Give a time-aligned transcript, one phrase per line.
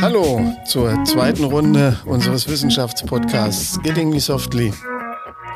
[0.00, 4.72] Hallo zur zweiten Runde unseres Wissenschaftspodcasts Getting Me Softly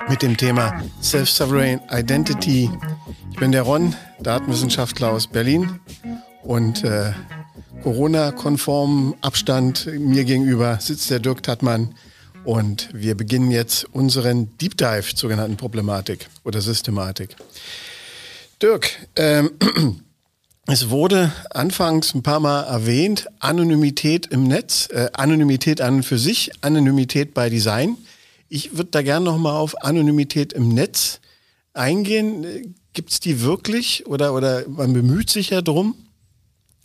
[0.08, 2.68] mit dem Thema Self-Sovereign Identity.
[3.30, 5.78] Ich bin der Ron, Datenwissenschaftler aus Berlin
[6.42, 7.12] und äh,
[7.86, 11.94] Corona-konform Abstand mir gegenüber sitzt der Dirk Tattmann
[12.42, 17.36] und wir beginnen jetzt unseren Deep Dive zur genannten Problematik oder Systematik.
[18.60, 19.52] Dirk, ähm,
[20.66, 26.50] es wurde anfangs ein paar Mal erwähnt, Anonymität im Netz, äh, Anonymität an für sich,
[26.62, 27.96] Anonymität bei Design.
[28.48, 31.20] Ich würde da gerne nochmal auf Anonymität im Netz
[31.72, 32.74] eingehen.
[32.94, 35.94] Gibt es die wirklich oder, oder man bemüht sich ja drum?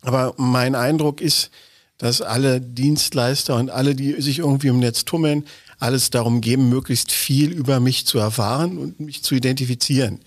[0.01, 1.51] Aber mein Eindruck ist,
[1.97, 5.45] dass alle Dienstleister und alle, die sich irgendwie im Netz tummeln,
[5.77, 10.19] alles darum geben, möglichst viel über mich zu erfahren und mich zu identifizieren.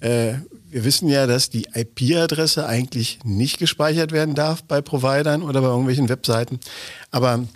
[0.00, 0.34] Äh,
[0.68, 5.68] wir wissen ja, dass die IP-Adresse eigentlich nicht gespeichert werden darf bei Providern oder bei
[5.68, 6.60] irgendwelchen Webseiten.
[7.10, 7.46] Aber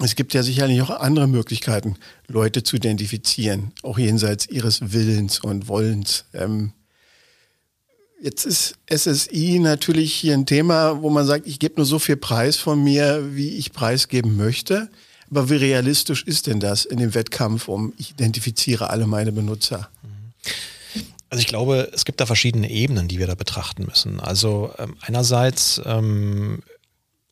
[0.00, 1.96] es gibt ja sicherlich auch andere Möglichkeiten,
[2.28, 6.24] Leute zu identifizieren, auch jenseits ihres Willens und Wollens.
[6.34, 6.72] Ähm,
[8.22, 12.16] Jetzt ist SSI natürlich hier ein Thema, wo man sagt, ich gebe nur so viel
[12.16, 14.88] Preis von mir, wie ich preisgeben möchte.
[15.30, 19.88] Aber wie realistisch ist denn das in dem Wettkampf um, ich identifiziere alle meine Benutzer?
[21.28, 24.20] Also ich glaube, es gibt da verschiedene Ebenen, die wir da betrachten müssen.
[24.20, 26.62] Also ähm, einerseits, ähm,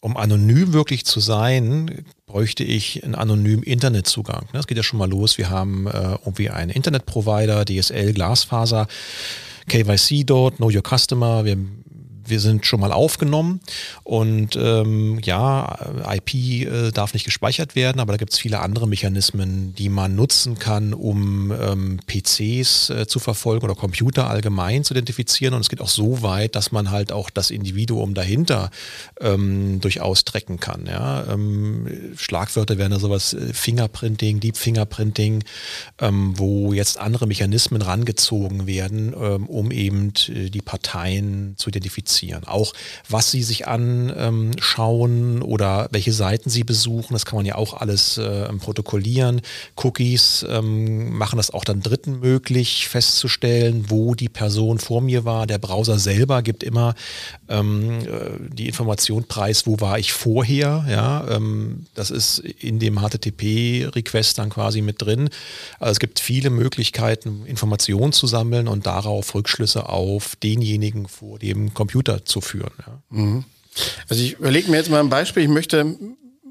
[0.01, 4.49] um anonym wirklich zu sein, bräuchte ich einen anonymen Internetzugang.
[4.53, 5.39] Das geht ja schon mal los.
[5.39, 8.89] Wir haben äh, irgendwie einen Internetprovider, DSL, Glasfaser.
[9.69, 11.45] KYC dort, Know Your Customer.
[11.45, 11.57] Wir
[12.27, 13.61] wir sind schon mal aufgenommen
[14.05, 15.79] und ähm, ja,
[16.11, 20.15] IP äh, darf nicht gespeichert werden, aber da gibt es viele andere Mechanismen, die man
[20.15, 25.55] nutzen kann, um ähm, PCs äh, zu verfolgen oder Computer allgemein zu identifizieren.
[25.55, 28.71] Und es geht auch so weit, dass man halt auch das Individuum dahinter
[29.21, 30.87] ähm, durchaus tracken kann.
[30.87, 31.25] Ja?
[31.33, 35.45] Ähm, Schlagwörter wären da sowas äh, Fingerprinting, Deep Fingerprinting,
[35.99, 42.12] ähm, wo jetzt andere Mechanismen rangezogen werden, ähm, um eben äh, die Parteien zu identifizieren
[42.13, 42.45] kommunizieren.
[42.45, 42.73] Auch
[43.09, 47.75] was sie sich anschauen ähm, oder welche Seiten sie besuchen, das kann man ja auch
[47.75, 49.41] alles äh, protokollieren.
[49.77, 55.47] Cookies ähm, machen das auch dann Dritten möglich festzustellen, wo die Person vor mir war.
[55.47, 56.95] Der Browser selber gibt immer
[57.49, 60.85] ähm, äh, die Information preis, wo war ich vorher.
[60.89, 65.31] Ja, ähm, das ist in dem HTTP-Request dann quasi mit drin.
[65.79, 71.75] Also es gibt viele Möglichkeiten, Informationen zu sammeln und darauf Rückschlüsse auf denjenigen vor dem
[71.75, 72.73] Computer Computer zu führen.
[72.87, 73.03] Ja.
[73.11, 73.45] Mhm.
[74.09, 75.97] Also ich überlege mir jetzt mal ein Beispiel, ich möchte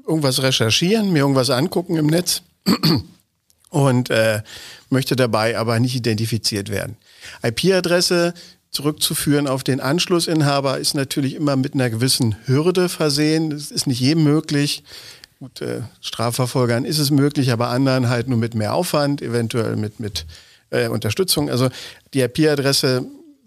[0.06, 2.42] irgendwas recherchieren, mir irgendwas angucken im Netz
[3.70, 4.42] und äh,
[4.90, 6.96] möchte dabei aber nicht identifiziert werden.
[7.42, 8.34] IP-Adresse
[8.70, 13.50] zurückzuführen auf den Anschlussinhaber ist natürlich immer mit einer gewissen Hürde versehen.
[13.50, 14.82] Das ist nicht jedem möglich.
[15.38, 20.00] Gut, äh, Strafverfolgern ist es möglich, aber anderen halt nur mit mehr Aufwand, eventuell mit,
[20.00, 20.24] mit
[20.70, 21.50] äh, Unterstützung.
[21.50, 21.68] Also
[22.14, 23.06] die IP-Adresse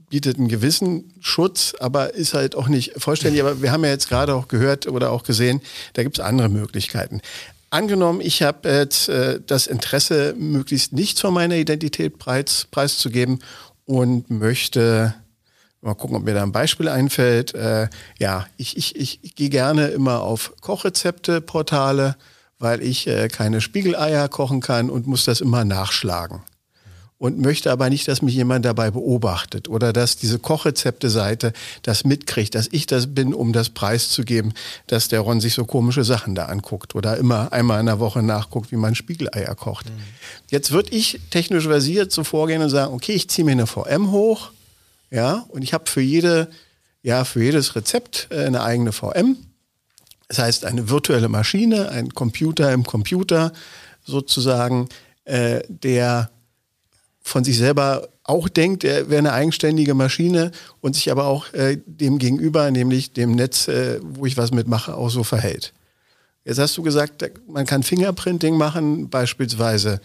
[0.10, 3.42] bietet einen gewissen Schutz, aber ist halt auch nicht vollständig.
[3.42, 5.62] Aber wir haben ja jetzt gerade auch gehört oder auch gesehen,
[5.94, 7.22] da gibt es andere Möglichkeiten.
[7.70, 13.40] Angenommen, ich habe jetzt äh, das Interesse, möglichst nichts von meiner Identität preis, preiszugeben
[13.86, 15.14] und möchte,
[15.82, 17.54] mal gucken, ob mir da ein Beispiel einfällt.
[17.54, 17.90] Äh,
[18.20, 22.16] ja, ich, ich, ich, gehe gerne immer auf Kochrezepte-Portale,
[22.60, 26.42] weil ich äh, keine Spiegeleier kochen kann und muss das immer nachschlagen
[27.18, 32.56] und möchte aber nicht, dass mich jemand dabei beobachtet oder dass diese Kochrezepte-Seite das mitkriegt,
[32.56, 34.53] dass ich das bin, um das preiszugeben,
[34.88, 38.22] dass der Ron sich so komische Sachen da anguckt oder immer einmal in der Woche
[38.22, 39.86] nachguckt, wie man Spiegeleier kocht.
[39.86, 40.02] Mhm.
[40.50, 44.12] Jetzt würde ich technisch versiert so vorgehen und sagen, okay, ich ziehe mir eine VM
[44.12, 44.52] hoch,
[45.09, 46.50] ja, und ich habe für jede,
[47.02, 49.38] ja, für jedes Rezept äh, eine eigene VM.
[50.28, 53.54] Das heißt, eine virtuelle Maschine, ein Computer im Computer
[54.04, 54.89] sozusagen,
[55.24, 56.31] äh, der
[57.25, 61.77] von sich selber auch denkt, er wäre eine eigenständige Maschine und sich aber auch äh,
[61.86, 65.74] dem gegenüber, nämlich dem Netz, äh, wo ich was mitmache, auch so verhält.
[66.44, 70.00] Jetzt hast du gesagt, man kann Fingerprinting machen, beispielsweise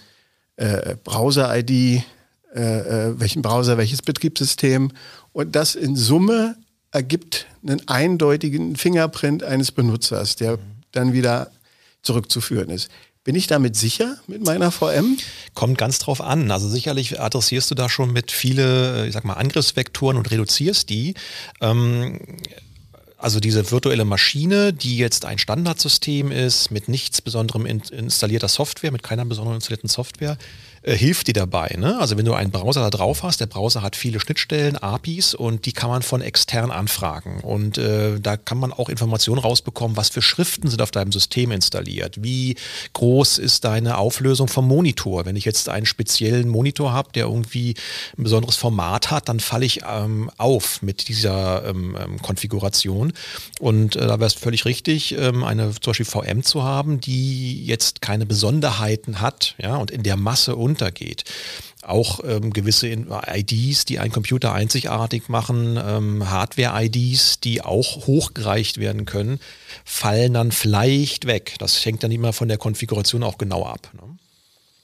[0.57, 2.01] äh, Browser-ID, äh,
[2.55, 4.91] äh, welchen Browser, welches Betriebssystem.
[5.33, 6.57] Und das in Summe
[6.91, 10.59] ergibt einen eindeutigen Fingerprint eines Benutzers, der
[10.93, 11.51] dann wieder
[12.03, 12.89] zurückzuführen ist.
[13.23, 15.19] Bin ich damit sicher mit meiner VM?
[15.53, 16.51] Kommt ganz drauf an.
[16.51, 21.15] Also sicherlich adressierst du da schon mit viele, ich sag mal, Angriffsvektoren und reduzierst die.
[21.61, 22.19] Ähm,
[23.19, 28.91] also diese virtuelle Maschine, die jetzt ein Standardsystem ist, mit nichts Besonderem in, installierter Software,
[28.91, 30.39] mit keiner besonderen installierten Software,
[30.83, 31.75] äh, hilft dir dabei.
[31.79, 31.99] Ne?
[31.99, 35.67] Also wenn du einen Browser da drauf hast, der Browser hat viele Schnittstellen, APIs und
[35.67, 37.41] die kann man von extern anfragen.
[37.41, 41.51] Und äh, da kann man auch Informationen rausbekommen, was für Schriften sind auf deinem System
[41.51, 42.57] installiert, wie
[42.95, 45.27] groß ist deine Auflösung vom Monitor.
[45.27, 47.75] Wenn ich jetzt einen speziellen Monitor habe, der irgendwie
[48.17, 53.13] ein besonderes Format hat, dann falle ich ähm, auf mit dieser ähm, ähm Konfiguration.
[53.59, 57.67] Und äh, da wäre es völlig richtig, ähm, eine zum Beispiel VM zu haben, die
[57.67, 61.25] jetzt keine Besonderheiten hat ja, und in der Masse und runtergeht.
[61.83, 69.07] Auch ähm, gewisse IDs, die einen Computer einzigartig machen, ähm, Hardware-IDs, die auch hochgereicht werden
[69.07, 69.41] können,
[69.85, 71.57] fallen dann vielleicht weg.
[71.59, 73.91] Das hängt dann immer von der Konfiguration auch genau ab.
[73.95, 74.19] Ne?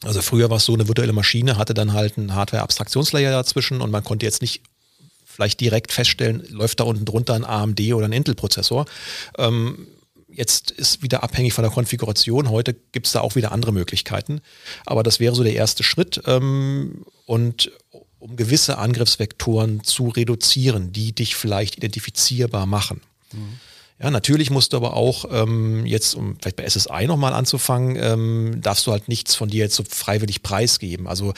[0.04, 3.90] Also früher war es so, eine virtuelle Maschine hatte dann halt einen Hardware-Abstraktionslayer dazwischen und
[3.90, 4.62] man konnte jetzt nicht
[5.24, 8.86] vielleicht direkt feststellen, läuft da unten drunter ein AMD oder ein Intel-Prozessor.
[9.38, 9.86] Ähm,
[10.36, 12.50] Jetzt ist wieder abhängig von der Konfiguration.
[12.50, 14.42] Heute gibt es da auch wieder andere Möglichkeiten.
[14.84, 16.20] Aber das wäre so der erste Schritt.
[16.26, 17.72] Ähm, und
[18.18, 23.00] um gewisse Angriffsvektoren zu reduzieren, die dich vielleicht identifizierbar machen.
[23.32, 23.58] Mhm.
[23.98, 28.58] Ja, natürlich musst du aber auch ähm, jetzt, um vielleicht bei SSI nochmal anzufangen, ähm,
[28.60, 31.06] darfst du halt nichts von dir jetzt so freiwillig preisgeben.
[31.08, 31.32] Also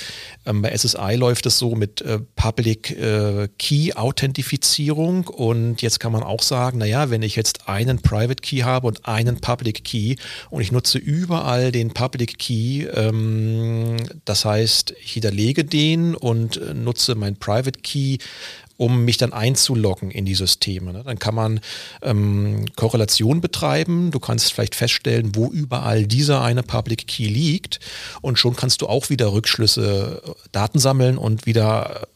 [0.44, 6.10] ähm, bei SSI läuft es so mit äh, Public äh, Key Authentifizierung und jetzt kann
[6.10, 10.16] man auch sagen, naja, wenn ich jetzt einen Private Key habe und einen Public Key
[10.50, 16.74] und ich nutze überall den Public Key, ähm, das heißt, ich hinterlege den und äh,
[16.74, 18.18] nutze mein Private Key
[18.78, 20.92] um mich dann einzuloggen in die Systeme.
[20.92, 21.02] Ne?
[21.04, 21.60] Dann kann man
[22.00, 24.12] ähm, Korrelation betreiben.
[24.12, 27.80] Du kannst vielleicht feststellen, wo überall dieser eine Public Key liegt
[28.22, 32.06] und schon kannst du auch wieder Rückschlüsse, äh, Daten sammeln und wieder äh,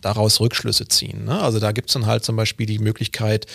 [0.00, 1.24] daraus Rückschlüsse ziehen.
[1.24, 1.40] Ne?
[1.40, 3.46] Also da gibt es dann halt zum Beispiel die Möglichkeit,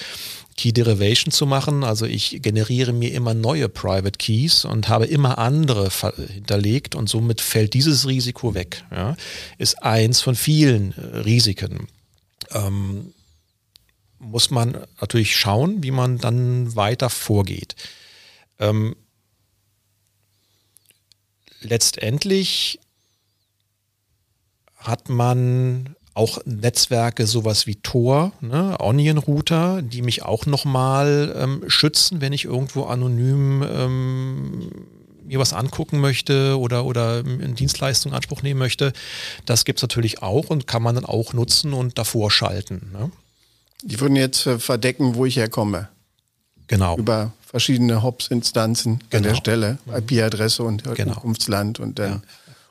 [0.57, 1.85] Key Derivation zu machen.
[1.85, 5.89] Also ich generiere mir immer neue Private Keys und habe immer andere
[6.33, 8.83] hinterlegt und somit fällt dieses Risiko weg.
[8.91, 9.15] Ja?
[9.57, 11.87] Ist eins von vielen äh, Risiken
[12.51, 13.13] ähm,
[14.19, 17.75] muss man natürlich schauen, wie man dann weiter vorgeht.
[18.59, 18.95] Ähm,
[21.61, 22.79] letztendlich
[24.77, 31.63] hat man auch Netzwerke sowas wie Tor, ne, Onion Router, die mich auch nochmal ähm,
[31.67, 34.71] schützen, wenn ich irgendwo anonym ähm,
[35.25, 38.93] mir was angucken möchte oder, oder eine Dienstleistung in Anspruch nehmen möchte,
[39.45, 42.91] das gibt es natürlich auch und kann man dann auch nutzen und davor schalten.
[42.93, 43.11] Ne?
[43.83, 45.89] Die würden jetzt äh, verdecken, wo ich herkomme.
[46.67, 46.97] Genau.
[46.97, 49.17] Über verschiedene Hops-Instanzen genau.
[49.17, 49.95] an der Stelle, mhm.
[49.95, 51.13] IP-Adresse und genau.
[51.13, 52.11] Herkunftsland und dann.
[52.11, 52.21] Ja.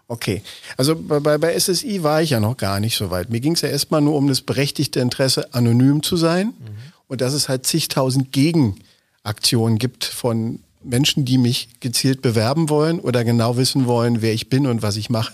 [0.06, 0.42] Okay,
[0.76, 3.30] also bei, bei SSI war ich ja noch gar nicht so weit.
[3.30, 6.76] Mir ging es ja erstmal nur um das berechtigte Interesse, anonym zu sein mhm.
[7.08, 13.25] und dass es halt zigtausend Gegenaktionen gibt von Menschen, die mich gezielt bewerben wollen oder
[13.25, 15.32] genau wissen wollen, wer ich bin und was ich mache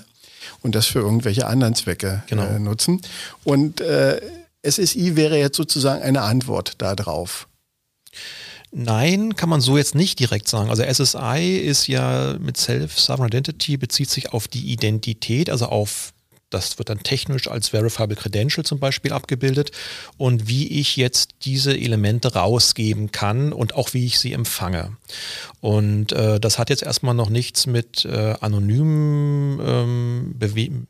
[0.62, 2.44] und das für irgendwelche anderen Zwecke genau.
[2.44, 3.00] äh, nutzen.
[3.44, 4.20] Und äh,
[4.66, 7.48] SSI wäre jetzt sozusagen eine Antwort darauf.
[8.72, 10.70] Nein, kann man so jetzt nicht direkt sagen.
[10.70, 16.12] Also SSI ist ja mit Self-Sovereign Identity bezieht sich auf die Identität, also auf
[16.50, 19.70] das wird dann technisch als Verifiable Credential zum Beispiel abgebildet
[20.18, 24.96] und wie ich jetzt diese Elemente rausgeben kann und auch wie ich sie empfange.
[25.60, 30.34] Und äh, das hat jetzt erstmal noch nichts mit äh, anonymen ähm,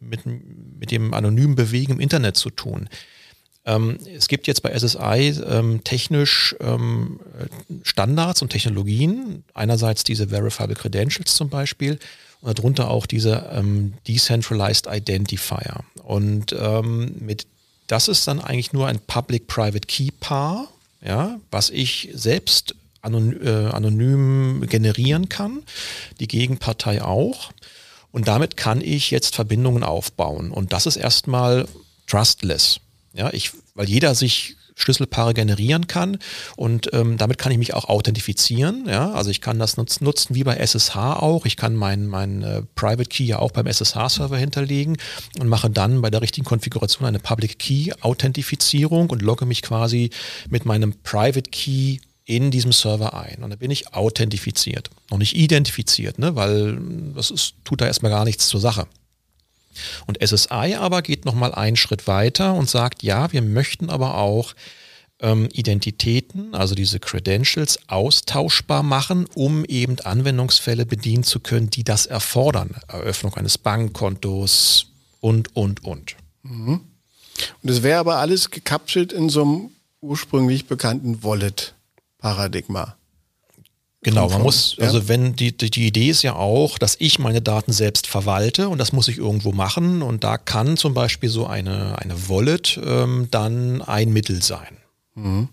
[0.01, 0.27] mit,
[0.79, 2.89] mit dem anonymen Bewegen im Internet zu tun.
[3.67, 7.21] Ähm, es gibt jetzt bei SSI ähm, technisch ähm,
[7.83, 9.45] Standards und Technologien.
[9.55, 11.99] Einerseits diese Verifiable Credentials zum Beispiel
[12.41, 15.85] und darunter auch diese ähm, Decentralized Identifier.
[16.03, 17.47] Und ähm, mit
[17.87, 20.69] das ist dann eigentlich nur ein Public-Private Key Paar,
[21.05, 25.65] ja, was ich selbst äh, anonym generieren kann,
[26.21, 27.51] die Gegenpartei auch.
[28.13, 30.53] Und damit kann ich jetzt Verbindungen aufbauen.
[30.53, 31.67] Und das ist erstmal
[32.07, 32.81] trustless.
[33.13, 36.19] Ja, ich, weil jeder sich Schlüsselpaare generieren kann
[36.57, 38.87] und ähm, damit kann ich mich auch authentifizieren.
[38.89, 39.13] Ja?
[39.13, 41.47] Also ich kann das nutzen, nutzen wie bei SSH auch.
[41.47, 44.97] Ich kann meinen mein, äh, Private Key ja auch beim SSH-Server hinterlegen
[45.39, 50.11] und mache dann bei der richtigen Konfiguration eine Public Key-Authentifizierung und logge mich quasi
[50.49, 53.43] mit meinem Private Key in diesem Server ein.
[53.43, 54.91] Und dann bin ich authentifiziert.
[55.11, 56.37] Noch nicht identifiziert, ne?
[56.37, 56.79] weil
[57.15, 58.87] das ist, tut da erstmal gar nichts zur Sache.
[60.07, 64.55] Und SSI aber geht nochmal einen Schritt weiter und sagt, ja, wir möchten aber auch
[65.21, 72.07] ähm, Identitäten, also diese Credentials, austauschbar machen, um eben Anwendungsfälle bedienen zu können, die das
[72.07, 72.77] erfordern.
[72.89, 74.87] Eröffnung eines Bankkontos
[75.21, 76.17] und, und, und.
[76.43, 76.81] Mhm.
[77.63, 82.97] Und es wäre aber alles gekapselt in so einem ursprünglich bekannten Wallet-Paradigma.
[84.03, 84.85] Genau, man muss, ja.
[84.85, 88.71] also wenn die, die, die Idee ist ja auch, dass ich meine Daten selbst verwalte
[88.71, 92.81] und das muss ich irgendwo machen und da kann zum Beispiel so eine, eine Wallet
[92.83, 94.79] ähm, dann ein Mittel sein.
[95.15, 95.49] Mhm.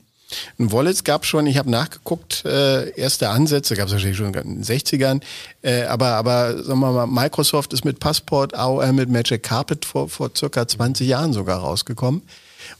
[0.60, 4.62] Ein Wallet gab schon, ich habe nachgeguckt, äh, erste Ansätze, gab es wahrscheinlich schon in
[4.62, 5.22] den 60ern,
[5.62, 10.08] äh, aber, aber sagen wir mal, Microsoft ist mit Passport, AOL mit Magic Carpet vor,
[10.08, 12.22] vor circa 20 Jahren sogar rausgekommen,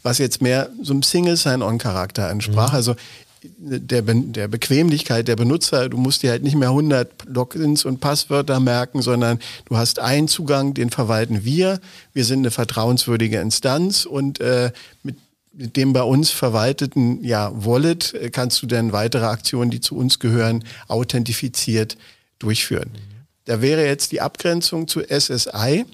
[0.02, 2.70] was jetzt mehr so einem Single Sign-On-Charakter entsprach.
[2.70, 2.76] Mhm.
[2.76, 2.96] Also
[3.42, 5.88] der, der Bequemlichkeit der Benutzer.
[5.88, 10.28] Du musst dir halt nicht mehr 100 Logins und Passwörter merken, sondern du hast einen
[10.28, 11.80] Zugang, den verwalten wir.
[12.12, 15.16] Wir sind eine vertrauenswürdige Instanz und äh, mit
[15.58, 19.96] mit dem bei uns verwalteten ja, Wallet äh, kannst du dann weitere Aktionen, die zu
[19.96, 21.98] uns gehören, authentifiziert
[22.38, 22.90] durchführen.
[22.92, 23.18] Mhm.
[23.44, 25.84] Da wäre jetzt die Abgrenzung zu SSI,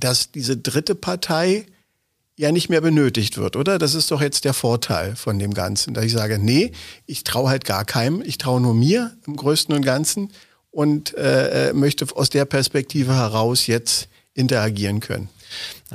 [0.00, 1.66] dass diese dritte Partei
[2.36, 3.78] ja nicht mehr benötigt wird, oder?
[3.78, 6.72] Das ist doch jetzt der Vorteil von dem Ganzen, dass ich sage, nee,
[7.06, 10.32] ich traue halt gar keinem, ich traue nur mir im Größten und Ganzen
[10.70, 15.28] und äh, äh möchte aus der Perspektive heraus jetzt interagieren können.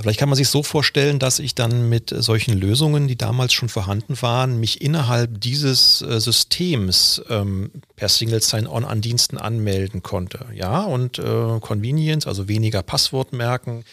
[0.01, 3.69] Vielleicht kann man sich so vorstellen, dass ich dann mit solchen Lösungen, die damals schon
[3.69, 10.45] vorhanden waren, mich innerhalb dieses äh, Systems ähm, per Single Sign-On an Diensten anmelden konnte.
[10.53, 13.83] Ja, und äh, Convenience, also weniger Passwort merken.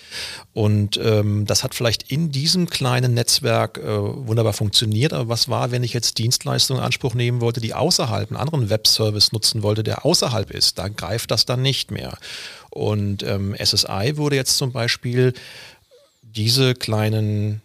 [0.53, 5.13] Und ähm, das hat vielleicht in diesem kleinen Netzwerk äh, wunderbar funktioniert.
[5.13, 8.71] Aber was war, wenn ich jetzt Dienstleistungen in Anspruch nehmen wollte, die außerhalb einen anderen
[8.71, 10.79] Webservice nutzen wollte, der außerhalb ist?
[10.79, 12.17] Da greift das dann nicht mehr.
[12.77, 15.33] Und ähm, SSI würde jetzt zum Beispiel
[16.23, 17.63] diese kleinen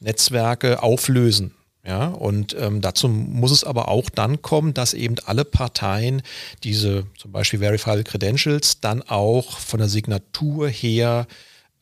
[0.00, 1.54] Netzwerke auflösen.
[1.86, 6.22] Ja, und ähm, dazu muss es aber auch dann kommen, dass eben alle Parteien
[6.62, 11.26] diese zum Beispiel Verifiable Credentials dann auch von der Signatur her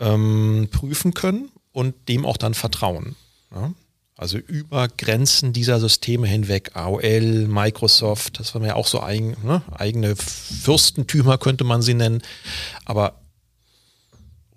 [0.01, 3.15] ähm, prüfen können und dem auch dann vertrauen.
[3.55, 3.73] Ja?
[4.23, 9.63] Also über Grenzen dieser Systeme hinweg, AOL, Microsoft, das waren ja auch so eigen, ne,
[9.73, 12.23] eigene Fürstentümer, könnte man sie nennen.
[12.85, 13.21] Aber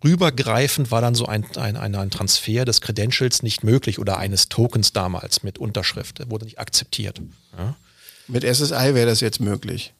[0.04, 4.94] rübergreifend war dann so ein, ein, ein, Transfer des Credentials nicht möglich oder eines Tokens
[4.94, 6.20] damals mit Unterschrift.
[6.20, 7.20] Der wurde nicht akzeptiert.
[7.58, 7.76] Ja.
[8.28, 9.96] Mit SSI wäre das jetzt möglich.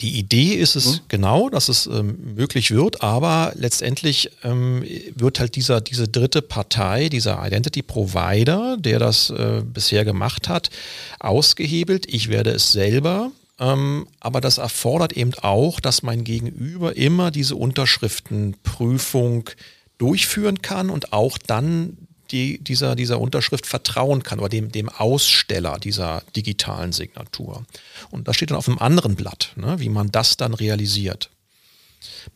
[0.00, 1.00] Die Idee ist es hm?
[1.08, 4.84] genau, dass es ähm, möglich wird, aber letztendlich ähm,
[5.16, 10.70] wird halt dieser, diese dritte Partei, dieser Identity Provider, der das äh, bisher gemacht hat,
[11.18, 12.06] ausgehebelt.
[12.08, 17.56] Ich werde es selber ähm, aber das erfordert eben auch, dass mein Gegenüber immer diese
[17.56, 19.50] Unterschriftenprüfung
[19.98, 21.96] durchführen kann und auch dann
[22.30, 27.64] die, dieser, dieser Unterschrift vertrauen kann oder dem, dem Aussteller dieser digitalen Signatur.
[28.10, 31.30] Und das steht dann auf einem anderen Blatt, ne, wie man das dann realisiert.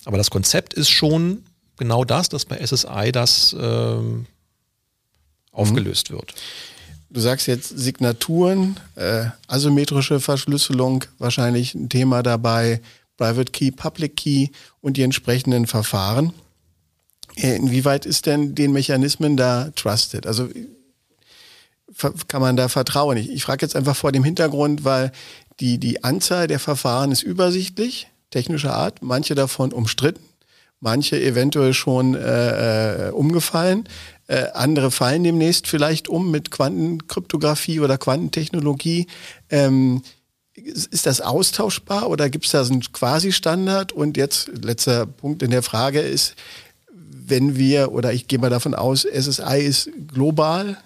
[0.04, 1.44] Aber das Konzept ist schon
[1.76, 4.26] genau das, dass bei SSI das ähm,
[5.52, 6.14] aufgelöst mhm.
[6.14, 6.34] wird.
[7.10, 12.80] Du sagst jetzt Signaturen, äh, asymmetrische Verschlüsselung, wahrscheinlich ein Thema dabei,
[13.18, 14.48] Private Key, Public Key
[14.80, 16.32] und die entsprechenden Verfahren.
[17.34, 20.26] Inwieweit ist denn den Mechanismen da trusted?
[20.26, 20.48] Also
[22.28, 23.16] kann man da vertrauen?
[23.16, 25.12] Ich, ich frage jetzt einfach vor dem Hintergrund, weil
[25.60, 30.24] die, die Anzahl der Verfahren ist übersichtlich, technischer Art, manche davon umstritten,
[30.80, 33.88] manche eventuell schon äh, äh umgefallen.
[34.26, 39.06] Äh, andere fallen demnächst vielleicht um mit Quantenkryptographie oder Quantentechnologie.
[39.50, 40.02] Ähm,
[40.54, 43.92] ist das austauschbar oder gibt es da so einen Quasi-Standard?
[43.92, 46.34] Und jetzt letzter Punkt in der Frage ist,
[47.32, 50.76] wenn wir, oder ich gehe mal davon aus, SSI ist global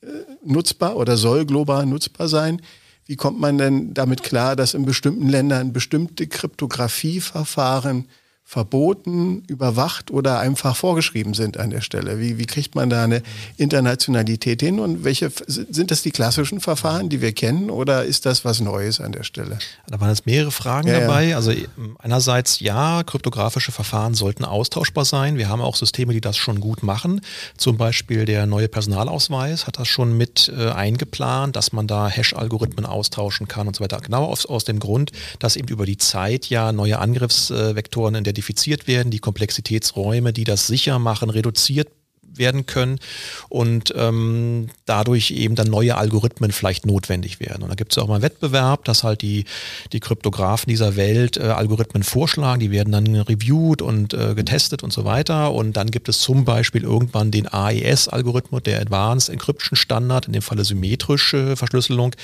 [0.00, 0.06] äh,
[0.44, 2.62] nutzbar oder soll global nutzbar sein.
[3.04, 8.06] Wie kommt man denn damit klar, dass in bestimmten Ländern bestimmte Kryptografieverfahren
[8.48, 12.18] verboten, überwacht oder einfach vorgeschrieben sind an der Stelle?
[12.18, 13.22] Wie, wie kriegt man da eine
[13.58, 18.46] Internationalität hin und welche sind das die klassischen Verfahren, die wir kennen oder ist das
[18.46, 19.58] was Neues an der Stelle?
[19.86, 21.26] Da waren jetzt mehrere Fragen ja, dabei.
[21.26, 21.36] Ja.
[21.36, 21.52] Also
[21.98, 25.36] einerseits ja, kryptografische Verfahren sollten austauschbar sein.
[25.36, 27.20] Wir haben auch Systeme, die das schon gut machen.
[27.58, 32.86] Zum Beispiel der neue Personalausweis hat das schon mit äh, eingeplant, dass man da Hash-Algorithmen
[32.86, 34.00] austauschen kann und so weiter.
[34.00, 38.37] Genau aus, aus dem Grund, dass eben über die Zeit ja neue Angriffsvektoren in der
[38.38, 41.88] identifiziert werden, die Komplexitätsräume, die das sicher machen, reduziert
[42.34, 43.00] werden können
[43.48, 47.64] und ähm, dadurch eben dann neue Algorithmen vielleicht notwendig werden.
[47.64, 49.44] Und da gibt es auch mal einen Wettbewerb, dass halt die,
[49.92, 54.92] die Kryptografen dieser Welt äh, Algorithmen vorschlagen, die werden dann reviewed und äh, getestet und
[54.92, 55.52] so weiter.
[55.52, 60.42] Und dann gibt es zum Beispiel irgendwann den AES-Algorithmus, der Advanced Encryption Standard, in dem
[60.42, 62.14] Falle symmetrische Verschlüsselung.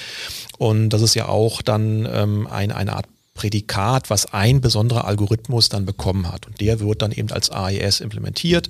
[0.58, 5.68] Und das ist ja auch dann ähm, ein, eine Art Prädikat, was ein besonderer Algorithmus
[5.68, 6.46] dann bekommen hat.
[6.46, 8.68] Und der wird dann eben als AES implementiert.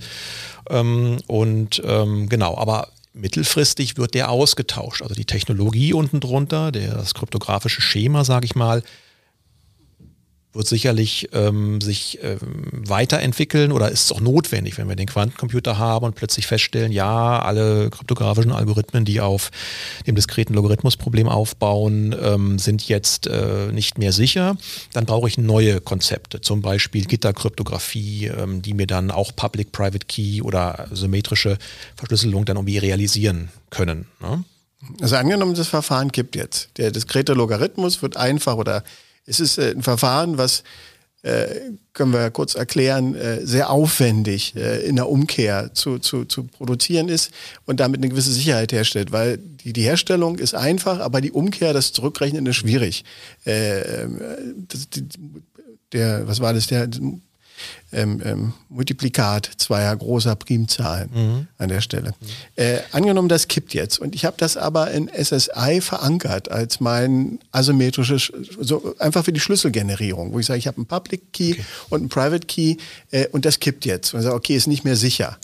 [0.69, 5.03] Ähm, und ähm, genau, aber mittelfristig wird der ausgetauscht.
[5.03, 8.83] Also die Technologie unten drunter, der, das kryptografische Schema, sage ich mal,
[10.55, 12.39] wird sicherlich ähm, sich ähm,
[12.73, 17.41] weiterentwickeln oder ist es auch notwendig, wenn wir den Quantencomputer haben und plötzlich feststellen, ja,
[17.41, 19.51] alle kryptografischen Algorithmen, die auf
[20.07, 24.57] dem diskreten Logarithmusproblem aufbauen, ähm, sind jetzt äh, nicht mehr sicher.
[24.93, 30.43] Dann brauche ich neue Konzepte, zum Beispiel Gitterkryptographie, ähm, die mir dann auch Public-Private Key
[30.43, 31.59] oder symmetrische
[31.97, 34.07] Verschlüsselung dann irgendwie realisieren können.
[34.21, 34.45] Ne?
[35.01, 36.69] Also angenommen, das Verfahren kippt jetzt.
[36.77, 38.85] Der diskrete Logarithmus wird einfach oder
[39.27, 40.63] es ist äh, ein Verfahren, was
[41.23, 41.47] äh,
[41.95, 47.31] können wir kurz erklären, äh, sehr aufwendig in der Umkehr zu, zu, zu produzieren ist
[47.65, 51.73] und damit eine gewisse Sicherheit herstellt, weil die, die Herstellung ist einfach, aber die Umkehr,
[51.73, 53.05] das Zurückrechnen ist schwierig.
[53.47, 54.21] Äh, ähm,
[55.93, 56.89] der, was war das, der
[57.93, 61.47] ähm, ähm, Multiplikat zweier großer Primzahlen mhm.
[61.59, 62.15] an der Stelle.
[62.21, 62.27] Mhm.
[62.57, 67.39] Äh, angenommen, das kippt jetzt und ich habe das aber in SSI verankert als mein
[67.53, 71.65] asymmetrisches, so einfach für die Schlüsselgenerierung, wo ich sage, ich habe einen Public Key okay.
[71.91, 72.77] und einen Private Key
[73.11, 75.39] äh, und das kippt jetzt und ich sage, okay, ist nicht mehr sicher.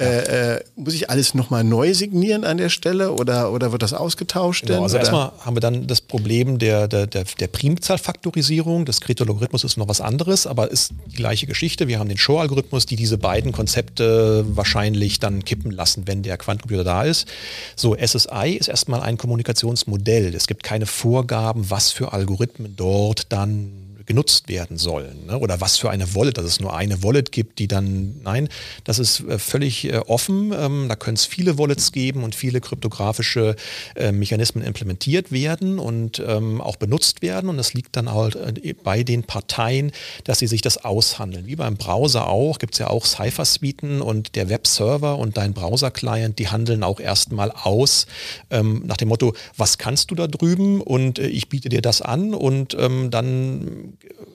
[0.00, 3.92] Äh, äh, muss ich alles nochmal neu signieren an der Stelle oder, oder wird das
[3.92, 4.66] ausgetauscht?
[4.66, 5.00] Genau, also oder?
[5.00, 8.86] erstmal haben wir dann das Problem der, der, der, der Primzahlfaktorisierung.
[8.86, 11.86] Das Kretologarithmus ist noch was anderes, aber ist die gleiche Geschichte.
[11.86, 16.84] Wir haben den Shor-Algorithmus, die diese beiden Konzepte wahrscheinlich dann kippen lassen, wenn der Quantencomputer
[16.84, 17.28] da ist.
[17.76, 20.34] So, SSI ist erstmal ein Kommunikationsmodell.
[20.34, 23.79] Es gibt keine Vorgaben, was für Algorithmen dort dann
[24.10, 25.26] genutzt werden sollen.
[25.26, 25.38] Ne?
[25.38, 28.48] Oder was für eine Wallet, dass es nur eine Wallet gibt, die dann, nein,
[28.82, 30.52] das ist äh, völlig äh, offen.
[30.52, 33.54] Ähm, da können es viele Wallets geben und viele kryptografische
[33.94, 37.48] äh, Mechanismen implementiert werden und ähm, auch benutzt werden.
[37.48, 39.92] Und das liegt dann halt äh, bei den Parteien,
[40.24, 41.46] dass sie sich das aushandeln.
[41.46, 46.40] Wie beim Browser auch, gibt es ja auch Cypher-Suiten und der Webserver und dein Browser-Client,
[46.40, 48.08] die handeln auch erstmal aus
[48.50, 52.34] ähm, nach dem Motto, was kannst du da drüben und ich biete dir das an
[52.34, 53.92] und ähm, dann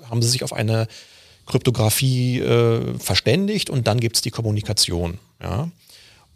[0.10, 0.88] haben sie sich auf eine
[1.46, 5.20] Kryptographie äh, verständigt und dann gibt es die Kommunikation.
[5.42, 5.70] Ja?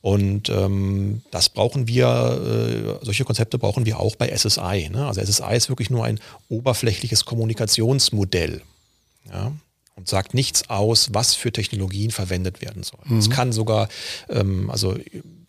[0.01, 4.89] Und ähm, das brauchen wir, äh, solche Konzepte brauchen wir auch bei SSI.
[4.91, 5.05] Ne?
[5.05, 8.61] Also SSI ist wirklich nur ein oberflächliches Kommunikationsmodell.
[9.31, 9.51] Ja?
[9.95, 13.19] Und sagt nichts aus, was für Technologien verwendet werden sollen.
[13.19, 13.33] Es mhm.
[13.33, 13.89] kann sogar,
[14.29, 14.97] ähm, also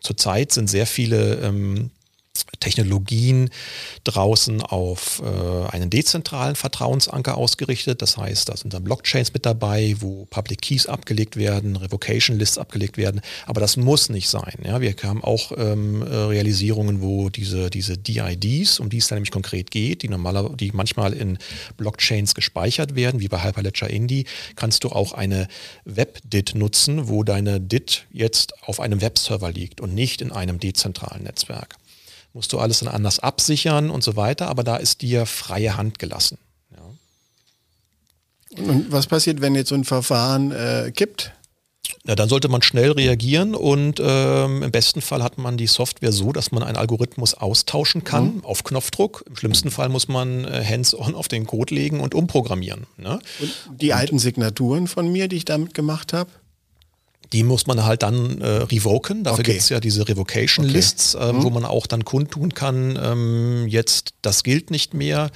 [0.01, 1.91] zurzeit sind sehr viele ähm,
[2.61, 3.51] Technologien
[4.05, 8.03] draußen auf äh, einen dezentralen Vertrauensanker ausgerichtet.
[8.03, 12.59] Das heißt, da sind dann Blockchains mit dabei, wo Public Keys abgelegt werden, Revocation Lists
[12.59, 13.21] abgelegt werden.
[13.47, 14.59] Aber das muss nicht sein.
[14.65, 14.81] Ja?
[14.81, 19.71] Wir haben auch ähm, Realisierungen, wo diese, diese DIDs, um die es dann nämlich konkret
[19.71, 21.39] geht, die, normaler, die manchmal in
[21.77, 24.27] Blockchains gespeichert werden, wie bei Hyperledger Indy,
[24.57, 25.49] kannst du auch eine
[25.85, 31.25] WebDIT nutzen, wo deine DIT jetzt auf einem Webserver liegt und nicht in einem dezentralen
[31.25, 31.77] Netzwerk
[32.33, 35.99] musst du alles dann anders absichern und so weiter, aber da ist dir freie Hand
[35.99, 36.39] gelassen.
[36.77, 38.63] Ja.
[38.65, 41.33] Und was passiert, wenn jetzt so ein Verfahren äh, kippt?
[42.07, 46.13] Ja, dann sollte man schnell reagieren und ähm, im besten Fall hat man die Software
[46.13, 48.45] so, dass man einen Algorithmus austauschen kann mhm.
[48.45, 49.25] auf Knopfdruck.
[49.29, 52.87] Im schlimmsten Fall muss man äh, hands-on auf den Code legen und umprogrammieren.
[52.97, 53.21] Ne?
[53.41, 56.31] Und die und, alten Signaturen von mir, die ich damit gemacht habe?
[57.33, 59.23] Die muss man halt dann äh, revoken.
[59.23, 59.53] Dafür okay.
[59.53, 60.75] gibt es ja diese Revocation okay.
[60.75, 61.45] Lists, äh, mhm.
[61.45, 65.31] wo man auch dann kundtun kann, ähm, jetzt das gilt nicht mehr.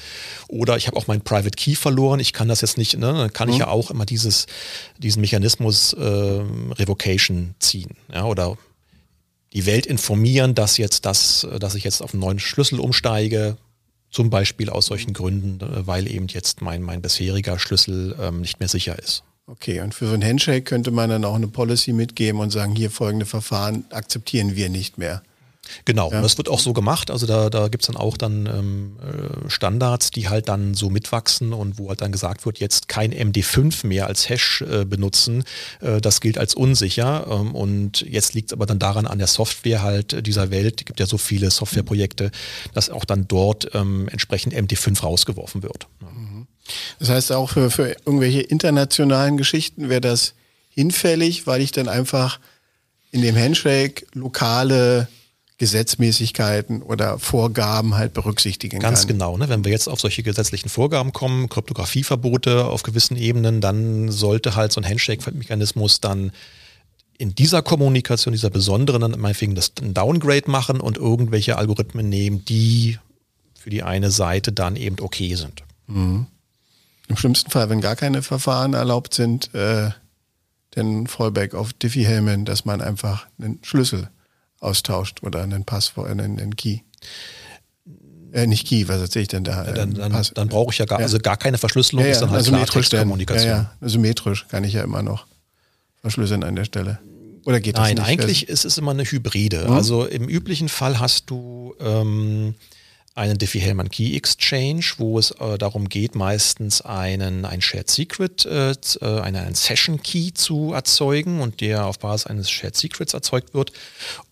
[0.49, 3.13] Oder ich habe auch meinen Private Key verloren, ich kann das jetzt nicht, ne?
[3.13, 3.55] dann kann mhm.
[3.55, 4.47] ich ja auch immer dieses,
[4.99, 7.97] diesen Mechanismus äh, Revocation ziehen.
[8.13, 8.25] Ja?
[8.25, 8.59] Oder
[9.53, 13.57] die Welt informieren, dass jetzt das, dass ich jetzt auf einen neuen Schlüssel umsteige,
[14.11, 18.61] zum Beispiel aus solchen Gründen, äh, weil eben jetzt mein, mein bisheriger Schlüssel ähm, nicht
[18.61, 19.25] mehr sicher ist.
[19.47, 22.75] Okay, und für so ein Handshake könnte man dann auch eine Policy mitgeben und sagen,
[22.75, 25.23] hier folgende Verfahren akzeptieren wir nicht mehr.
[25.85, 26.21] Genau, ja.
[26.21, 27.11] das wird auch so gemacht.
[27.11, 30.91] Also da, da gibt es dann auch dann ähm, äh, Standards, die halt dann so
[30.91, 35.45] mitwachsen und wo halt dann gesagt wird, jetzt kein MD5 mehr als Hash äh, benutzen.
[35.81, 37.27] Äh, das gilt als unsicher.
[37.31, 40.85] Ähm, und jetzt liegt es aber dann daran an der Software halt dieser Welt, es
[40.85, 42.31] gibt ja so viele Softwareprojekte,
[42.73, 45.87] dass auch dann dort ähm, entsprechend MD5 rausgeworfen wird.
[46.01, 46.34] Mhm.
[46.99, 50.35] Das heißt auch für, für irgendwelche internationalen Geschichten wäre das
[50.71, 52.41] hinfällig, weil ich dann einfach
[53.11, 55.09] in dem Handshake lokale
[55.59, 59.09] Gesetzmäßigkeiten oder Vorgaben halt berücksichtigen Ganz kann.
[59.09, 59.37] genau.
[59.37, 59.49] Ne?
[59.49, 64.73] Wenn wir jetzt auf solche gesetzlichen Vorgaben kommen, Kryptografieverbote auf gewissen Ebenen, dann sollte halt
[64.73, 66.33] so ein Handshake-Mechanismus dann
[67.17, 72.45] in dieser Kommunikation, dieser besonderen, dann meinetwegen das ein Downgrade machen und irgendwelche Algorithmen nehmen,
[72.45, 72.99] die
[73.57, 75.63] für die eine Seite dann eben okay sind.
[75.87, 76.27] Mhm.
[77.09, 79.91] Im schlimmsten Fall, wenn gar keine Verfahren erlaubt sind, äh,
[80.77, 84.09] den Fallback auf Diffie-Hellman, dass man einfach einen Schlüssel
[84.61, 86.79] austauscht oder einen Passwort, einen, einen Key.
[88.33, 89.65] Äh, nicht Key, was erzähle ich denn da?
[89.65, 92.31] dann, dann, dann brauche ich ja gar, also gar keine Verschlüsselung, ja, ja, ist dann
[92.31, 93.49] halt also metrisch dann, Kommunikation.
[93.49, 95.27] ja, ja, symmetrisch kann ich ja immer noch
[96.01, 96.99] verschlüsseln an der Stelle.
[97.45, 98.21] Oder geht Nein, das nicht?
[98.21, 99.69] eigentlich ist es immer eine Hybride.
[99.69, 102.55] Also im üblichen Fall hast du ähm,
[103.15, 108.73] einen Diffie-Hellman Key Exchange, wo es äh, darum geht, meistens einen, ein Shared Secret, äh,
[108.73, 113.55] äh, einen, einen Session Key zu erzeugen und der auf Basis eines Shared Secrets erzeugt
[113.55, 113.73] wird,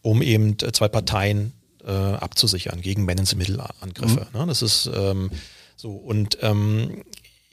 [0.02, 1.52] um eben äh, zwei Parteien
[1.84, 4.26] äh, abzusichern gegen Man-in-the-Middle-Angriffe.
[4.32, 4.46] Ne?
[4.46, 5.30] Das ist ähm,
[5.76, 5.92] so.
[5.92, 7.04] Und ähm,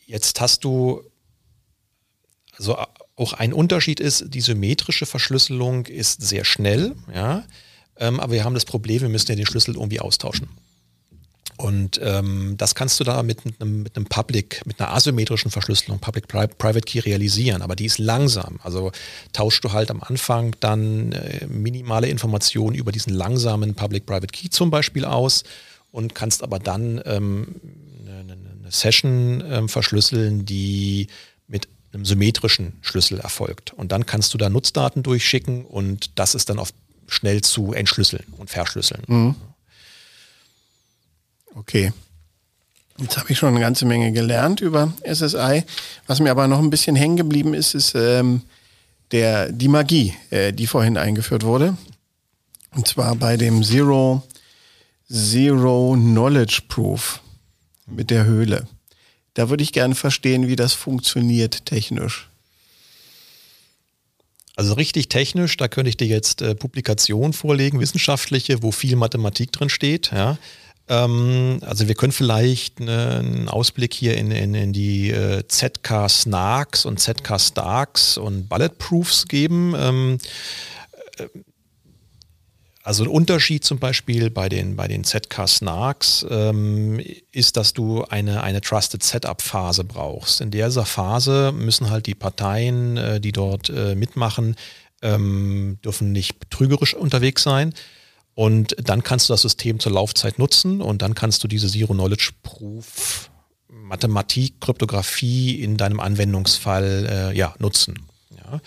[0.08, 1.04] jetzt hast du
[2.58, 2.78] also
[3.16, 7.46] auch ein Unterschied ist, die symmetrische Verschlüsselung ist sehr schnell, ja,
[7.98, 10.50] ähm, aber wir haben das Problem, wir müssen ja den Schlüssel irgendwie austauschen.
[11.60, 16.00] Und ähm, das kannst du da mit einem, mit einem Public, mit einer asymmetrischen Verschlüsselung,
[16.00, 18.62] Public-Private Key realisieren, aber die ist langsam.
[18.64, 18.94] Also
[19.34, 24.72] tauschst du halt am Anfang dann äh, minimale Informationen über diesen langsamen Public-Private Key zum
[24.72, 25.44] Beispiel aus
[25.92, 27.56] und kannst aber dann ähm,
[28.08, 31.08] eine, eine Session ähm, verschlüsseln, die
[31.50, 33.74] mit einem symmetrischen Schlüssel erfolgt.
[33.74, 36.70] Und dann kannst du da Nutzdaten durchschicken und das ist dann auf
[37.08, 39.04] schnell zu entschlüsseln und verschlüsseln.
[41.56, 41.92] Okay.
[43.00, 45.64] Jetzt habe ich schon eine ganze Menge gelernt über SSI.
[46.08, 48.42] Was mir aber noch ein bisschen hängen geblieben ist, ist ähm,
[49.12, 51.78] der, die Magie, äh, die vorhin eingeführt wurde.
[52.76, 54.24] Und zwar bei dem Zero,
[55.10, 57.22] Zero Knowledge Proof
[57.88, 58.68] mit der Höhle.
[59.34, 62.28] Da würde ich gerne verstehen, wie das funktioniert technisch.
[64.56, 69.54] Also richtig technisch, da könnte ich dir jetzt äh, Publikationen vorlegen, wissenschaftliche, wo viel Mathematik
[69.54, 70.12] drin steht.
[70.12, 70.38] Ja.
[70.90, 76.10] Ähm, also wir können vielleicht ne, einen Ausblick hier in, in, in die äh, ZK
[76.10, 79.76] Snarks und ZK Starks und Bulletproofs geben.
[79.78, 80.18] Ähm,
[82.82, 87.00] also ein Unterschied zum Beispiel bei den, bei den ZK Snarks ähm,
[87.32, 90.42] ist, dass du eine, eine Trusted Setup Phase brauchst.
[90.42, 94.56] In dieser Phase müssen halt die Parteien, äh, die dort äh, mitmachen,
[95.02, 97.74] dürfen nicht betrügerisch unterwegs sein.
[98.40, 101.92] Und dann kannst du das System zur Laufzeit nutzen und dann kannst du diese Zero
[101.94, 103.30] Knowledge Proof
[103.68, 107.96] Mathematik, Kryptographie in deinem Anwendungsfall äh, ja, nutzen.
[108.32, 108.62] Ja.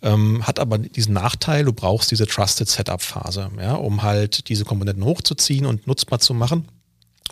[0.00, 4.64] Ähm, hat aber diesen Nachteil, du brauchst diese Trusted Setup Phase, ja, um halt diese
[4.64, 6.66] Komponenten hochzuziehen und nutzbar zu machen.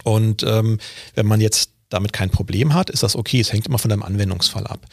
[0.04, 0.76] Und ähm,
[1.14, 3.40] wenn man jetzt damit kein Problem hat, ist das okay.
[3.40, 4.84] Es hängt immer von deinem Anwendungsfall ab.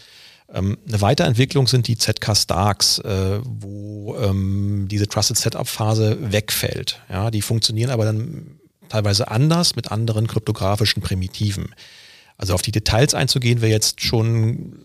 [0.54, 7.02] Ähm, eine Weiterentwicklung sind die ZK Starks, äh, wo ähm, diese Trusted Setup Phase wegfällt.
[7.10, 11.74] Ja, die funktionieren aber dann teilweise anders mit anderen kryptografischen Primitiven.
[12.38, 14.78] Also auf die Details einzugehen, wäre jetzt schon,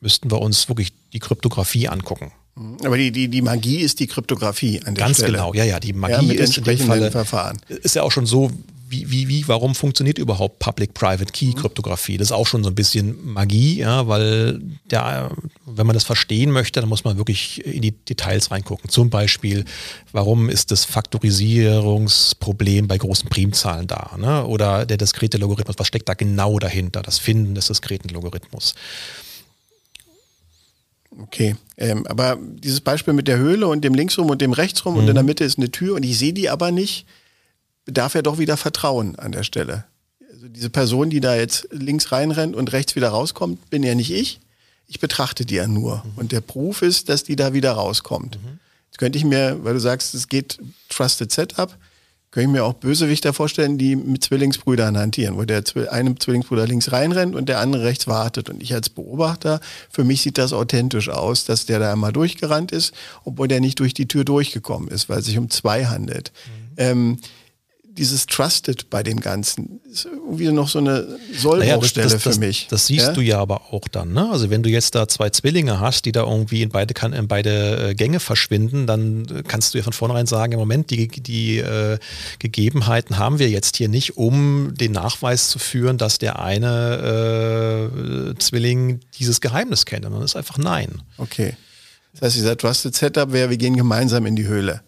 [0.00, 2.32] müssten wir uns wirklich die Kryptographie angucken.
[2.84, 5.32] Aber die, die, die Magie ist die Kryptographie an der Ganz Stelle.
[5.32, 7.58] genau, ja, ja, die Magie Ja, ist in dem Falle, Verfahren.
[7.68, 8.50] ist ja auch schon so,
[8.88, 12.18] wie, wie, wie, warum funktioniert überhaupt Public-Private Key-Kryptographie?
[12.18, 15.30] Das ist auch schon so ein bisschen Magie, ja, weil der,
[15.64, 18.88] wenn man das verstehen möchte, dann muss man wirklich in die Details reingucken.
[18.88, 19.64] Zum Beispiel,
[20.12, 24.16] warum ist das Faktorisierungsproblem bei großen Primzahlen da?
[24.18, 24.46] Ne?
[24.46, 27.02] Oder der diskrete Logarithmus, was steckt da genau dahinter?
[27.02, 28.74] Das Finden des diskreten Logarithmus.
[31.18, 35.08] Okay, ähm, aber dieses Beispiel mit der Höhle und dem linksrum und dem rechtsrum und
[35.08, 37.06] in der Mitte ist eine Tür und ich sehe die aber nicht,
[37.86, 39.84] bedarf ja doch wieder Vertrauen an der Stelle.
[40.30, 44.10] Also diese Person, die da jetzt links reinrennt und rechts wieder rauskommt, bin ja nicht
[44.10, 44.40] ich.
[44.86, 46.04] Ich betrachte die ja nur.
[46.16, 48.38] Und der Proof ist, dass die da wieder rauskommt.
[48.90, 51.76] Jetzt könnte ich mir, weil du sagst, es geht Trusted Setup,
[52.30, 56.92] könnte ich mir auch Bösewichter vorstellen, die mit Zwillingsbrüdern hantieren, wo der eine Zwillingsbruder links
[56.92, 58.50] reinrennt und der andere rechts wartet.
[58.50, 62.72] Und ich als Beobachter, für mich sieht das authentisch aus, dass der da einmal durchgerannt
[62.72, 62.92] ist,
[63.24, 66.30] obwohl der nicht durch die Tür durchgekommen ist, weil es sich um zwei handelt.
[66.76, 67.18] Ähm,
[67.96, 72.66] dieses Trusted bei dem Ganzen ist irgendwie noch so eine Sollbruchstelle das, das, für mich.
[72.68, 73.12] Das siehst ja?
[73.12, 74.12] du ja aber auch dann.
[74.12, 74.30] Ne?
[74.30, 77.28] Also wenn du jetzt da zwei Zwillinge hast, die da irgendwie in beide, kann, in
[77.28, 81.08] beide äh, Gänge verschwinden, dann äh, kannst du ja von vornherein sagen, im Moment, die,
[81.08, 81.98] die äh,
[82.38, 87.90] Gegebenheiten haben wir jetzt hier nicht, um den Nachweis zu führen, dass der eine
[88.34, 90.04] äh, Zwilling dieses Geheimnis kennt.
[90.04, 91.02] Und dann ist einfach nein.
[91.16, 91.56] Okay.
[92.12, 94.82] Das heißt, dieser Trusted Setup wäre, wir gehen gemeinsam in die Höhle.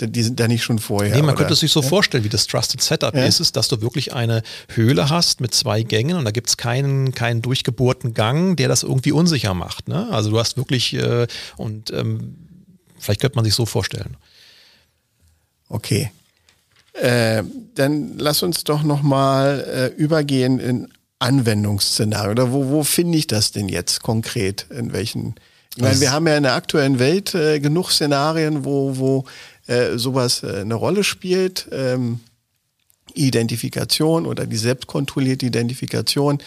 [0.00, 1.14] Die- sind da nicht schon vorher.
[1.14, 1.36] Nee, man oder?
[1.38, 3.24] könnte es sich so vorstellen, wie das Trusted Setup Ja.
[3.24, 4.42] ist, ist, dass du wirklich eine
[4.74, 8.82] Höhle hast mit zwei Gängen und da gibt es keinen, keinen durchgebohrten Gang, der das
[8.82, 9.88] irgendwie unsicher macht.
[9.88, 10.08] Ne?
[10.10, 12.36] Also du hast wirklich, äh, und ähm,
[12.98, 14.16] vielleicht könnte man sich so vorstellen.
[15.68, 16.10] Okay.
[16.92, 17.42] Äh,
[17.74, 22.30] dann lass uns doch nochmal äh, übergehen in Anwendungsszenarien.
[22.32, 24.66] Oder wo, wo finde ich das denn jetzt konkret?
[24.70, 25.34] In welchen?
[25.74, 29.24] Ich meine, wir haben ja in der aktuellen Welt äh, genug Szenarien, wo, wo
[29.66, 31.68] äh, sowas äh, eine Rolle spielt.
[31.72, 32.20] Ähm,
[33.14, 36.38] Identifikation oder die selbstkontrollierte Identifikation.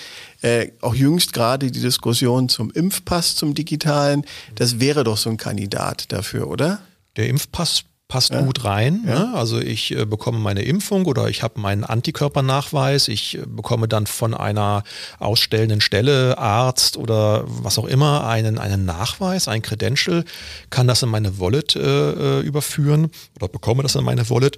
[0.42, 4.26] Äh, auch jüngst gerade die Diskussion zum Impfpass, zum digitalen.
[4.56, 6.82] Das wäre doch so ein Kandidat dafür, oder?
[7.16, 8.42] Der Impfpass passt ja.
[8.42, 9.04] gut rein.
[9.08, 9.20] Ja.
[9.20, 9.34] Ne?
[9.36, 13.08] Also ich äh, bekomme meine Impfung oder ich habe meinen Antikörpernachweis.
[13.08, 14.84] Ich äh, bekomme dann von einer
[15.20, 20.26] ausstellenden Stelle, Arzt oder was auch immer, einen, einen Nachweis, ein Credential,
[20.72, 24.58] kann das in meine Wallet äh, äh überführen oder bekomme das in meine Wallet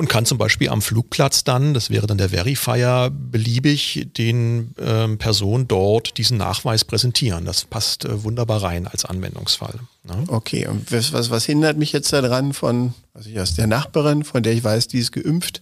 [0.00, 5.18] und kann zum Beispiel am Flugplatz dann, das wäre dann der Verifier, beliebig den ähm,
[5.18, 7.44] Personen dort diesen Nachweis präsentieren.
[7.44, 9.78] Das passt äh, wunderbar rein als Anwendungsfall.
[10.04, 10.24] Ne?
[10.28, 14.24] Okay, und was, was, was, hindert mich jetzt daran von, was ich aus der Nachbarin,
[14.24, 15.60] von der ich weiß, die ist geimpft,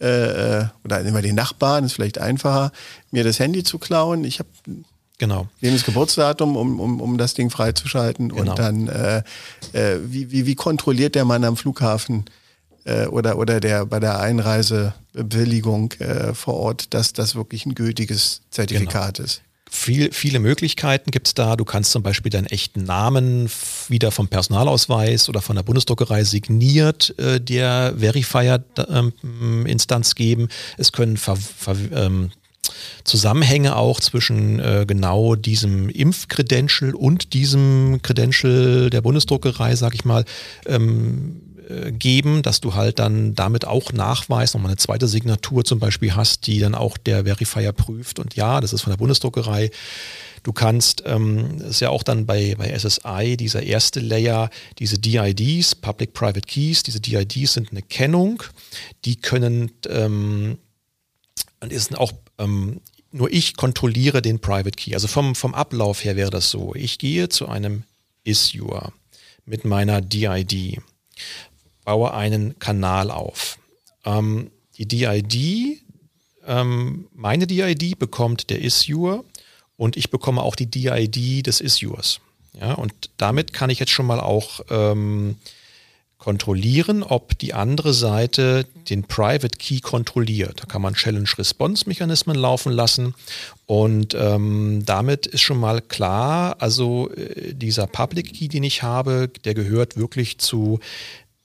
[0.00, 0.06] äh,
[0.62, 2.72] äh oder immer die Nachbarn, ist vielleicht einfacher,
[3.12, 4.24] mir das Handy zu klauen.
[4.24, 4.48] Ich habe
[5.18, 5.48] Genau.
[5.60, 8.28] Jenes Geburtsdatum, um, um, um das Ding freizuschalten.
[8.28, 8.50] Genau.
[8.50, 9.22] Und dann, äh,
[9.72, 12.24] äh, wie, wie, wie kontrolliert der Mann am Flughafen,
[12.88, 18.40] äh, oder, oder der bei der Einreisebewilligung äh, vor Ort, dass das wirklich ein gültiges
[18.50, 19.26] Zertifikat genau.
[19.26, 19.42] ist.
[19.70, 21.54] Viel, viele Möglichkeiten gibt es da.
[21.54, 23.50] Du kannst zum Beispiel deinen echten Namen
[23.88, 30.48] wieder vom Personalausweis oder von der Bundesdruckerei signiert äh, der Verifier-Instanz ähm, geben.
[30.78, 32.30] Es können ver, ver, ähm,
[33.04, 40.24] Zusammenhänge auch zwischen äh, genau diesem Impfcredential und diesem Credential der Bundesdruckerei, sag ich mal,
[40.66, 45.78] ähm, äh, geben, dass du halt dann damit auch nachweist, nochmal eine zweite Signatur zum
[45.78, 48.18] Beispiel hast, die dann auch der Verifier prüft.
[48.18, 49.70] Und ja, das ist von der Bundesdruckerei.
[50.42, 55.74] Du kannst, ähm, ist ja auch dann bei, bei SSI, dieser erste Layer, diese DIDs,
[55.74, 58.42] Public-Private Keys, diese DIDs sind eine Kennung,
[59.04, 60.56] die können, ähm,
[61.60, 64.94] und ist auch, ähm, nur ich kontrolliere den Private Key.
[64.94, 66.74] Also vom, vom Ablauf her wäre das so.
[66.74, 67.82] Ich gehe zu einem
[68.24, 68.92] Issuer
[69.44, 70.78] mit meiner DID
[71.88, 73.58] baue einen Kanal auf.
[74.04, 75.80] Ähm, die DID,
[76.46, 79.24] ähm, meine DID bekommt der Issuer
[79.78, 82.20] und ich bekomme auch die DID des Issuers.
[82.60, 85.36] Ja, und damit kann ich jetzt schon mal auch ähm,
[86.18, 90.60] kontrollieren, ob die andere Seite den Private Key kontrolliert.
[90.60, 93.14] Da kann man Challenge-Response-Mechanismen laufen lassen
[93.64, 99.30] und ähm, damit ist schon mal klar, also äh, dieser Public Key, den ich habe,
[99.46, 100.80] der gehört wirklich zu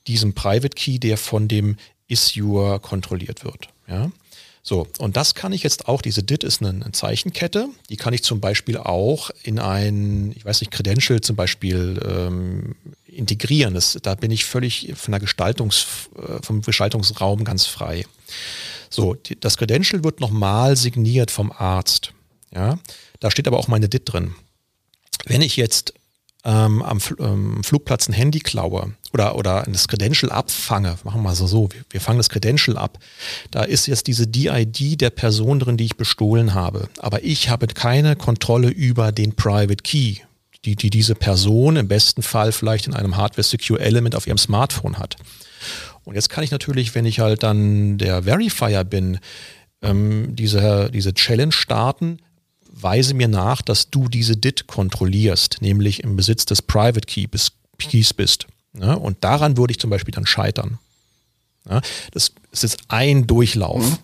[0.08, 3.70] diesem Private Key, der von dem Issuer kontrolliert wird.
[3.88, 4.12] Ja?
[4.66, 8.24] So, und das kann ich jetzt auch, diese DIT ist eine, Zeichenkette, die kann ich
[8.24, 13.74] zum Beispiel auch in ein, ich weiß nicht, Credential zum Beispiel ähm, integrieren.
[13.74, 15.86] Das, da bin ich völlig von der Gestaltungs,
[16.16, 18.06] äh, vom Gestaltungsraum ganz frei.
[18.90, 22.14] So, die, das Credential wird nochmal signiert vom Arzt.
[22.56, 22.80] Ja,
[23.20, 24.34] da steht aber auch meine DIT drin.
[25.26, 25.94] Wenn ich jetzt
[26.46, 31.36] ähm, am ähm, Flugplatz ein Handy klaue oder, oder das Credential abfange, machen wir mal
[31.36, 32.98] so, so, wir, fangen das Credential ab,
[33.52, 36.90] da ist jetzt diese DID der Person drin, die ich bestohlen habe.
[37.00, 40.18] Aber ich habe keine Kontrolle über den Private Key,
[40.66, 45.18] die, die diese Person im besten Fall vielleicht in einem Hardware-Secure-Element auf ihrem Smartphone hat.
[46.04, 49.20] Und jetzt kann ich natürlich, wenn ich halt dann der Verifier bin,
[49.82, 52.18] ähm, diese, diese Challenge starten,
[52.72, 57.28] weise mir nach, dass du diese DIT kontrollierst, nämlich im Besitz des Private Key
[57.78, 58.48] Keys bist.
[58.78, 60.80] Ja, und daran würde ich zum Beispiel dann scheitern.
[61.70, 61.82] Ja,
[62.12, 63.84] das ist jetzt ein Durchlauf.
[63.84, 63.98] Mhm.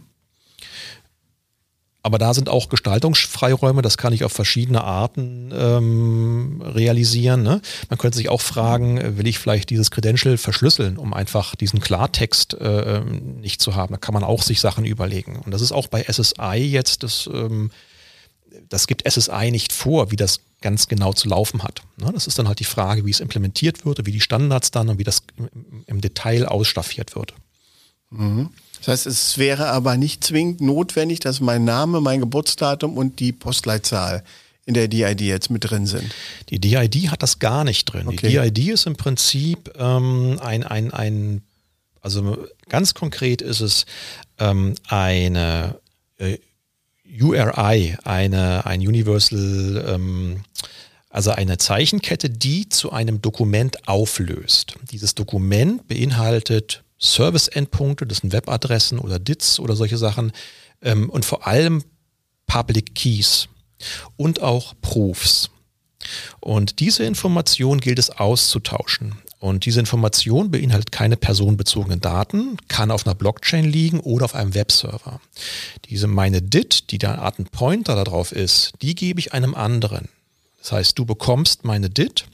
[2.02, 7.44] Aber da sind auch Gestaltungsfreiräume, das kann ich auf verschiedene Arten ähm, realisieren.
[7.44, 7.62] Ne?
[7.90, 12.54] Man könnte sich auch fragen, will ich vielleicht dieses Credential verschlüsseln, um einfach diesen Klartext
[12.54, 13.94] äh, ähm, nicht zu haben.
[13.94, 15.42] Da kann man auch sich Sachen überlegen.
[15.44, 17.70] Und das ist auch bei SSI jetzt das ähm,
[18.70, 21.82] das gibt SSI nicht vor, wie das ganz genau zu laufen hat.
[21.98, 24.90] Ne, das ist dann halt die Frage, wie es implementiert wird, wie die Standards dann
[24.90, 25.24] und wie das
[25.86, 27.34] im Detail ausstaffiert wird.
[28.10, 28.50] Mhm.
[28.80, 33.32] Das heißt, es wäre aber nicht zwingend notwendig, dass mein Name, mein Geburtsdatum und die
[33.32, 34.24] Postleitzahl
[34.66, 36.14] in der DID jetzt mit drin sind.
[36.50, 38.08] Die DID hat das gar nicht drin.
[38.08, 38.30] Okay.
[38.30, 41.42] Die DID ist im Prinzip ähm, ein, ein, ein,
[42.02, 42.38] also
[42.70, 43.86] ganz konkret ist es
[44.38, 45.80] ähm, eine
[46.18, 46.38] äh,
[47.10, 50.44] URI, eine, ein Universal, ähm,
[51.10, 54.76] also eine Zeichenkette, die zu einem Dokument auflöst.
[54.92, 60.32] Dieses Dokument beinhaltet Service-Endpunkte, das sind Webadressen oder DITs oder solche Sachen
[60.82, 61.84] ähm, und vor allem
[62.46, 63.48] Public Keys
[64.18, 65.50] und auch Proofs.
[66.40, 69.16] Und diese Information gilt es auszutauschen.
[69.40, 74.54] Und diese Information beinhaltet keine personenbezogenen Daten, kann auf einer Blockchain liegen oder auf einem
[74.54, 75.22] Webserver.
[75.90, 80.10] Diese meine DIT, die der Art ein Pointer darauf ist, die gebe ich einem anderen.
[80.60, 82.26] Das heißt, du bekommst meine DIT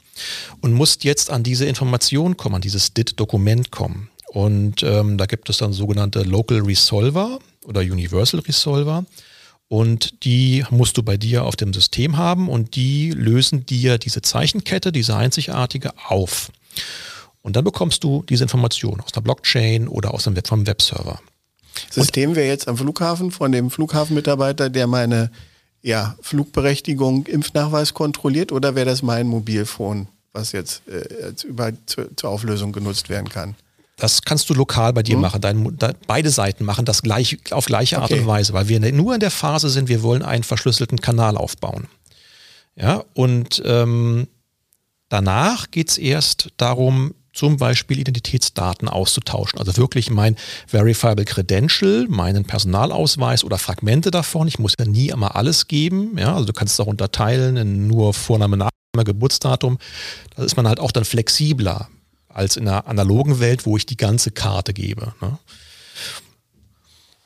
[0.61, 4.09] und musst jetzt an diese Information kommen, an dieses DIT-Dokument kommen.
[4.29, 9.05] Und ähm, da gibt es dann sogenannte Local Resolver oder Universal Resolver.
[9.67, 14.21] Und die musst du bei dir auf dem System haben und die lösen dir diese
[14.21, 16.51] Zeichenkette, diese einzigartige auf.
[17.41, 21.19] Und dann bekommst du diese Information aus der Blockchain oder aus dem Web vom Webserver.
[21.91, 25.29] System wäre jetzt am Flughafen von dem Flughafenmitarbeiter, der meine
[25.81, 32.09] ja, Flugberechtigung, Impfnachweis kontrolliert oder wäre das mein Mobilfon, was jetzt, äh, jetzt über, zu,
[32.15, 33.55] zur Auflösung genutzt werden kann?
[33.97, 35.21] Das kannst du lokal bei dir mhm.
[35.21, 35.41] machen.
[35.41, 38.21] Dein, de, beide Seiten machen das gleich, auf gleiche Art okay.
[38.21, 41.87] und Weise, weil wir nur in der Phase sind, wir wollen einen verschlüsselten Kanal aufbauen.
[42.75, 44.27] Ja, und ähm,
[45.15, 49.59] danach geht es erst darum, zum Beispiel Identitätsdaten auszutauschen.
[49.59, 50.35] Also wirklich mein
[50.67, 54.47] Verifiable Credential, meinen Personalausweis oder Fragmente davon.
[54.49, 56.17] Ich muss ja nie immer alles geben.
[56.17, 59.77] Ja, also du kannst es auch unterteilen in nur Vorname, Nachname, Geburtsdatum.
[60.35, 61.87] Da ist man halt auch dann flexibler
[62.27, 65.13] als in einer analogen Welt, wo ich die ganze Karte gebe.
[65.21, 65.37] Ne?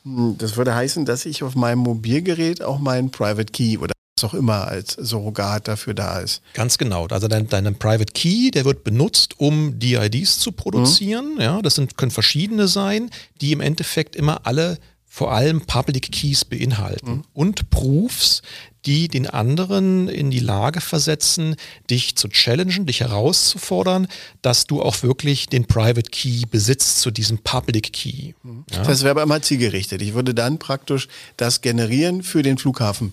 [0.04, 4.30] Hm, das würde heißen, dass ich auf meinem Mobilgerät auch meinen Private Key oder was
[4.30, 6.42] auch immer als Surrogat dafür da ist.
[6.54, 7.06] Ganz genau.
[7.06, 11.34] Also dein, dein Private Key, der wird benutzt, um DIDs zu produzieren.
[11.34, 11.40] Mhm.
[11.40, 14.78] Ja, das sind, können verschiedene sein, die im Endeffekt immer alle
[15.12, 17.24] vor allem Public Keys beinhalten mhm.
[17.34, 18.42] und Proofs,
[18.86, 21.56] die den anderen in die Lage versetzen,
[21.90, 24.06] dich zu challengen, dich herauszufordern,
[24.40, 28.34] dass du auch wirklich den Private Key besitzt zu diesem Public Key.
[28.44, 28.64] Mhm.
[28.70, 28.84] Ja?
[28.84, 30.00] Das wäre aber immer zielgerichtet.
[30.00, 33.12] Ich würde dann praktisch das generieren für den Flughafen.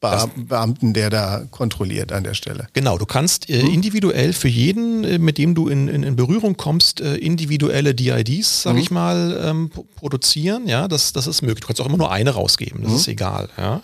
[0.00, 2.68] Beamten, der da kontrolliert an der Stelle.
[2.72, 3.68] Genau, du kannst äh, hm?
[3.68, 8.62] individuell für jeden, äh, mit dem du in, in, in Berührung kommst, äh, individuelle DIDs,
[8.62, 8.82] sage mhm.
[8.82, 10.68] ich mal, ähm, produzieren.
[10.68, 11.60] Ja, das, das ist möglich.
[11.60, 12.96] Du kannst auch immer nur eine rausgeben, das mhm.
[12.96, 13.48] ist egal.
[13.56, 13.82] Ja.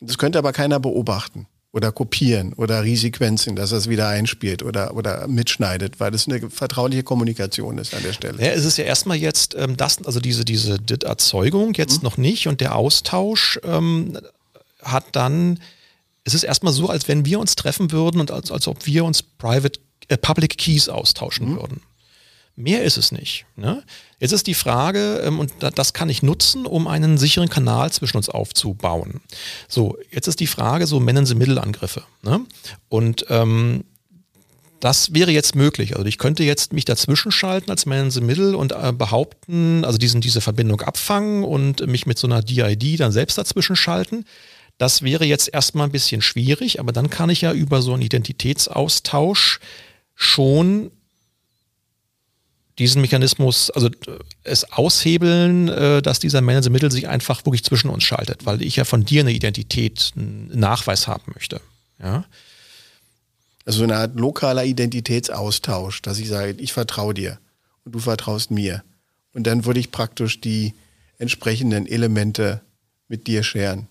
[0.00, 4.94] Das könnte aber keiner beobachten oder kopieren oder resequenzen, dass er es wieder einspielt oder,
[4.94, 8.38] oder mitschneidet, weil das eine vertrauliche Kommunikation ist an der Stelle.
[8.38, 12.04] Ja, es ist ja erstmal jetzt ähm, das, also diese, diese Erzeugung jetzt mhm.
[12.04, 14.18] noch nicht und der Austausch ähm,
[14.82, 15.60] hat dann,
[16.24, 19.04] es ist erstmal so, als wenn wir uns treffen würden und als, als ob wir
[19.04, 21.56] uns Private, äh, Public Keys austauschen mhm.
[21.56, 21.80] würden.
[22.54, 23.46] Mehr ist es nicht.
[23.56, 23.82] Ne?
[24.18, 28.18] Jetzt ist die Frage, ähm, und das kann ich nutzen, um einen sicheren Kanal zwischen
[28.18, 29.22] uns aufzubauen.
[29.68, 32.02] So, jetzt ist die Frage, so Man sie Mittelangriffe.
[32.22, 32.44] Ne?
[32.90, 33.84] Und ähm,
[34.80, 35.94] das wäre jetzt möglich.
[35.96, 39.84] Also ich könnte jetzt mich dazwischen schalten als Man in the Middle und äh, behaupten,
[39.84, 44.26] also diesen, diese Verbindung abfangen und mich mit so einer DID dann selbst dazwischen schalten.
[44.82, 48.02] Das wäre jetzt erstmal ein bisschen schwierig, aber dann kann ich ja über so einen
[48.02, 49.60] Identitätsaustausch
[50.16, 50.90] schon
[52.80, 58.02] diesen Mechanismus, also äh, es aushebeln, äh, dass dieser Managemittel sich einfach wirklich zwischen uns
[58.02, 61.60] schaltet, weil ich ja von dir eine Identität, einen Nachweis haben möchte.
[62.02, 62.24] Ja.
[63.64, 67.38] Also eine Art lokaler Identitätsaustausch, dass ich sage, ich vertraue dir
[67.84, 68.82] und du vertraust mir.
[69.32, 70.74] Und dann würde ich praktisch die
[71.18, 72.62] entsprechenden Elemente
[73.06, 73.86] mit dir scheren.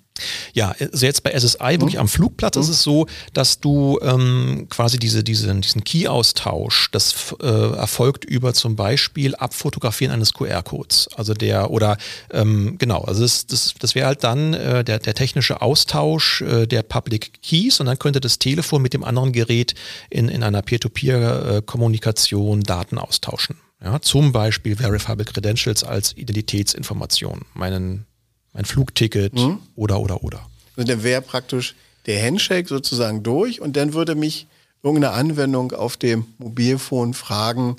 [0.54, 2.02] Ja, also jetzt bei SSI, wirklich mhm.
[2.02, 2.62] am Flugplatz mhm.
[2.62, 8.54] ist es so, dass du ähm, quasi diese, diese, diesen Key-Austausch, das äh, erfolgt über
[8.54, 11.10] zum Beispiel Abfotografieren eines QR-Codes.
[11.16, 11.98] Also der, oder
[12.32, 16.68] ähm, genau, also das, das, das wäre halt dann äh, der, der technische Austausch äh,
[16.68, 19.76] der Public Keys und dann könnte das Telefon mit dem anderen Gerät
[20.10, 23.58] in, in einer Peer-to-Peer-Kommunikation Daten austauschen.
[23.84, 28.06] Ja, zum Beispiel Verifiable Credentials als Identitätsinformation, meinen
[28.54, 29.60] mein Flugticket mhm.
[29.76, 30.48] oder, oder, oder.
[30.76, 34.48] Also dann wäre praktisch der Handshake sozusagen durch und dann würde mich
[34.84, 37.76] irgendeine Anwendung auf dem Mobilfon fragen,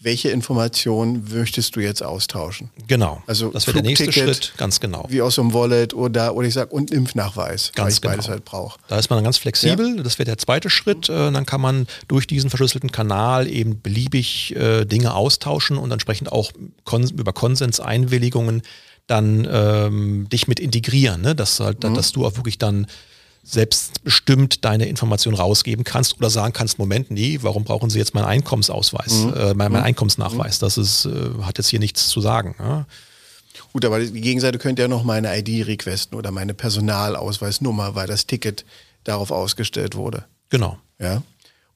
[0.00, 2.70] welche Informationen möchtest du jetzt austauschen?
[2.86, 3.20] Genau.
[3.26, 5.04] Also das wäre der nächste Schritt, ganz genau.
[5.08, 8.12] Wie aus so einem Wallet oder, oder ich sage, und Impfnachweis, ganz weil ich genau.
[8.12, 8.78] beides halt brauche.
[8.86, 10.02] Da ist man dann ganz flexibel, ja.
[10.04, 11.08] das wäre der zweite Schritt.
[11.08, 16.30] Äh, dann kann man durch diesen verschlüsselten Kanal eben beliebig äh, Dinge austauschen und entsprechend
[16.30, 16.52] auch
[16.84, 18.62] Kons über Konsenseinwilligungen
[19.08, 21.34] dann ähm, dich mit integrieren, ne?
[21.34, 21.94] dass, halt, mhm.
[21.94, 22.86] dass du auch wirklich dann
[23.42, 28.26] selbstbestimmt deine Information rausgeben kannst oder sagen kannst, Moment, nee, warum brauchen Sie jetzt meinen
[28.26, 29.32] Einkommensausweis, mhm.
[29.34, 29.86] äh, mein, mein mhm.
[29.86, 30.58] Einkommensnachweis?
[30.58, 32.54] Das ist, äh, hat jetzt hier nichts zu sagen.
[32.58, 32.86] Ja?
[33.72, 38.26] Gut, aber die Gegenseite könnte ja noch meine ID requesten oder meine Personalausweisnummer, weil das
[38.26, 38.64] Ticket
[39.04, 40.24] darauf ausgestellt wurde.
[40.50, 40.78] Genau.
[41.00, 41.22] Ja.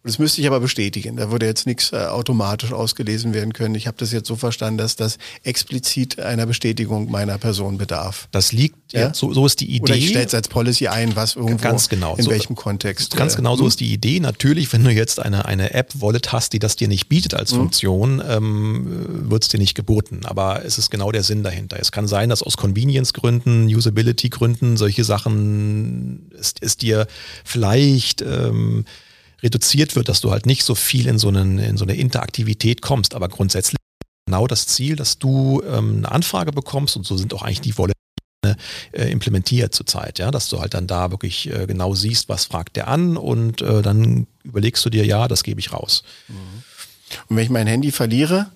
[0.05, 1.17] Und das müsste ich aber bestätigen.
[1.17, 3.77] Da würde jetzt nichts äh, automatisch ausgelesen werden können.
[3.77, 8.27] Ich habe das jetzt so verstanden, dass das explizit einer Bestätigung meiner Person bedarf.
[8.33, 9.83] Das liegt, ja, so, so ist die Idee.
[9.83, 12.17] Oder ich stelle es als Policy ein, was irgendwo, ganz genau.
[12.17, 13.17] in so, welchem Kontext.
[13.17, 13.69] Ganz äh, genau so hm?
[13.69, 14.19] ist die Idee.
[14.19, 17.59] Natürlich, wenn du jetzt eine, eine App-Wallet hast, die das dir nicht bietet als hm.
[17.59, 20.23] Funktion, ähm, wird es dir nicht geboten.
[20.25, 21.79] Aber es ist genau der Sinn dahinter.
[21.79, 27.07] Es kann sein, dass aus Convenience-Gründen, Usability-Gründen solche Sachen ist, ist dir
[27.45, 28.21] vielleicht...
[28.23, 28.85] Ähm,
[29.43, 32.83] reduziert wird, dass du halt nicht so viel in so, einen, in so eine Interaktivität
[32.83, 33.15] kommst.
[33.15, 33.77] Aber grundsätzlich
[34.27, 37.77] genau das Ziel, dass du ähm, eine Anfrage bekommst und so sind auch eigentlich die
[37.79, 37.93] Wolle
[38.93, 42.77] äh, implementiert zurzeit, ja, dass du halt dann da wirklich äh, genau siehst, was fragt
[42.77, 46.03] der an und äh, dann überlegst du dir, ja, das gebe ich raus.
[46.29, 46.35] Mhm.
[47.29, 48.51] Und wenn ich mein Handy verliere,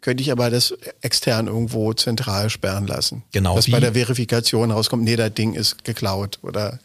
[0.00, 3.24] könnte ich aber das extern irgendwo zentral sperren lassen.
[3.32, 3.56] Genau.
[3.56, 6.78] Dass bei der Verifikation rauskommt, nee, das Ding ist geklaut oder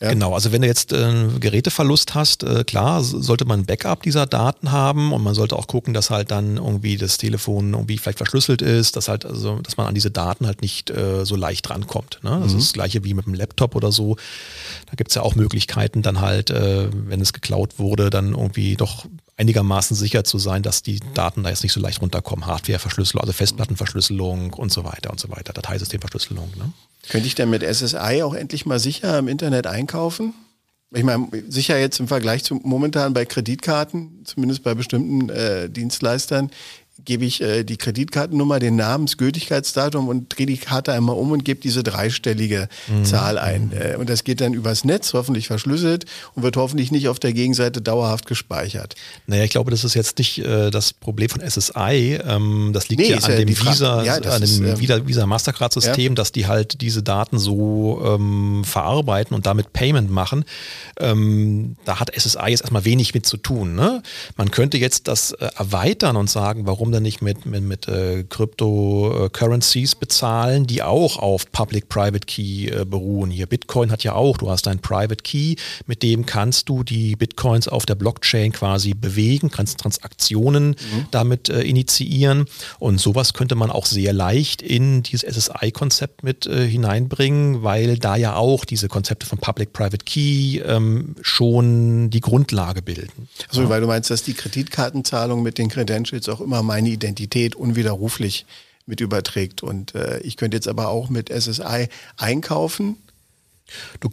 [0.00, 0.10] ja.
[0.10, 4.26] Genau, also wenn du jetzt äh, Geräteverlust hast, äh, klar, sollte man ein Backup dieser
[4.26, 8.18] Daten haben und man sollte auch gucken, dass halt dann irgendwie das Telefon irgendwie vielleicht
[8.18, 11.70] verschlüsselt ist, dass halt, also, dass man an diese Daten halt nicht äh, so leicht
[11.70, 12.18] rankommt.
[12.22, 12.30] Ne?
[12.42, 12.58] Das mhm.
[12.58, 14.16] ist das gleiche wie mit dem Laptop oder so.
[14.86, 18.74] Da gibt es ja auch Möglichkeiten, dann halt, äh, wenn es geklaut wurde, dann irgendwie
[18.74, 22.46] doch einigermaßen sicher zu sein, dass die Daten da jetzt nicht so leicht runterkommen.
[22.46, 26.50] Hardwareverschlüsselung, also Festplattenverschlüsselung und so weiter und so weiter, Dateisystemverschlüsselung.
[26.56, 26.72] Ne?
[27.08, 30.34] Könnte ich denn mit SSI auch endlich mal sicher im Internet einkaufen?
[30.92, 36.50] Ich meine, sicher jetzt im Vergleich zu momentan bei Kreditkarten, zumindest bei bestimmten äh, Dienstleistern,
[37.04, 41.32] gebe ich äh, die Kreditkartennummer, den Namen, das Gültigkeitsdatum und drehe die Karte einmal um
[41.32, 43.04] und gebe diese dreistellige mhm.
[43.04, 43.72] Zahl ein.
[43.72, 47.32] Äh, und das geht dann übers Netz, hoffentlich verschlüsselt und wird hoffentlich nicht auf der
[47.32, 48.94] Gegenseite dauerhaft gespeichert.
[49.26, 52.20] Naja, ich glaube, das ist jetzt nicht äh, das Problem von SSI.
[52.24, 56.12] Ähm, das liegt nee, ja an dem Visa, ja, an dem ist, Visa, Visa Mastercard-System,
[56.12, 56.14] ja.
[56.14, 60.44] dass die halt diese Daten so ähm, verarbeiten und damit Payment machen.
[60.98, 63.74] Ähm, da hat SSI jetzt erstmal wenig mit zu tun.
[63.74, 64.02] Ne?
[64.36, 68.24] Man könnte jetzt das äh, erweitern und sagen, warum dann nicht mit, mit, mit äh,
[68.24, 73.30] Cryptocurrencies bezahlen, die auch auf Public-Private Key äh, beruhen.
[73.30, 75.56] Hier Bitcoin hat ja auch, du hast ein Private Key,
[75.86, 81.06] mit dem kannst du die Bitcoins auf der Blockchain quasi bewegen, kannst Transaktionen mhm.
[81.10, 82.46] damit äh, initiieren
[82.78, 88.16] und sowas könnte man auch sehr leicht in dieses SSI-Konzept mit äh, hineinbringen, weil da
[88.16, 93.28] ja auch diese Konzepte von Public-Private Key ähm, schon die Grundlage bilden.
[93.48, 93.68] Also ja.
[93.68, 98.46] weil du meinst, dass die Kreditkartenzahlung mit den Credentials auch immer mein meine Identität unwiderruflich
[98.84, 99.62] mit überträgt.
[99.62, 102.96] Und äh, ich könnte jetzt aber auch mit SSI einkaufen,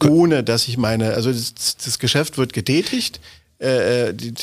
[0.08, 3.20] ohne dass ich meine, also das, das Geschäft wird getätigt,
[3.60, 4.34] äh, äh die,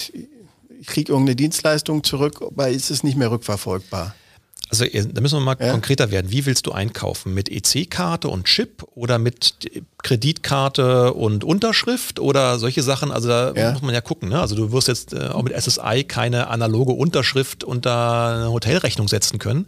[0.81, 4.15] ich kriege irgendeine Dienstleistung zurück, aber ist es nicht mehr rückverfolgbar.
[4.71, 5.73] Also da müssen wir mal ja.
[5.73, 6.31] konkreter werden.
[6.31, 7.33] Wie willst du einkaufen?
[7.33, 9.55] Mit EC-Karte und Chip oder mit
[10.03, 13.11] Kreditkarte und Unterschrift oder solche Sachen?
[13.11, 13.73] Also da ja.
[13.73, 14.29] muss man ja gucken.
[14.29, 14.41] Ne?
[14.41, 19.39] Also du wirst jetzt äh, auch mit SSI keine analoge Unterschrift unter eine Hotelrechnung setzen
[19.39, 19.67] können.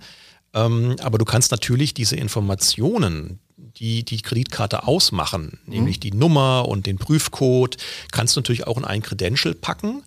[0.52, 5.72] Ähm, aber du kannst natürlich diese Informationen, die die Kreditkarte ausmachen, mhm.
[5.72, 7.76] nämlich die Nummer und den Prüfcode,
[8.12, 10.02] kannst du natürlich auch in ein Credential packen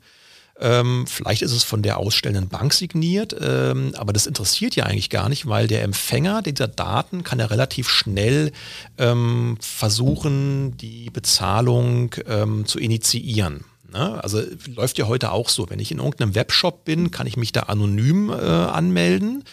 [0.63, 5.09] ähm, vielleicht ist es von der ausstellenden Bank signiert, ähm, aber das interessiert ja eigentlich
[5.09, 8.53] gar nicht, weil der Empfänger dieser Daten kann ja relativ schnell
[8.97, 13.65] ähm, versuchen, die Bezahlung ähm, zu initiieren.
[13.93, 14.21] Ne?
[14.23, 14.41] Also
[14.75, 15.69] läuft ja heute auch so.
[15.69, 19.43] Wenn ich in irgendeinem Webshop bin, kann ich mich da anonym äh, anmelden.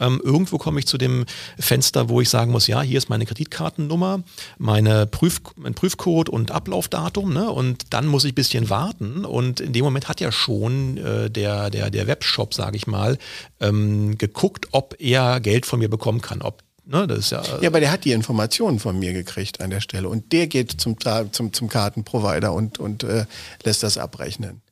[0.00, 1.26] Ähm, irgendwo komme ich zu dem
[1.58, 4.22] Fenster, wo ich sagen muss, ja, hier ist meine Kreditkartennummer,
[4.58, 7.32] meine Prüf mein Prüfcode und Ablaufdatum.
[7.32, 7.50] Ne?
[7.50, 9.24] Und dann muss ich ein bisschen warten.
[9.24, 13.18] Und in dem Moment hat ja schon äh, der, der, der Webshop, sage ich mal,
[13.60, 17.68] ähm, geguckt, ob er Geld von mir bekommen kann, ob Ne, das ist ja, ja,
[17.68, 20.96] aber der hat die Informationen von mir gekriegt an der Stelle und der geht zum,
[21.30, 23.26] zum, zum Kartenprovider und, und äh,
[23.62, 24.62] lässt das abrechnen.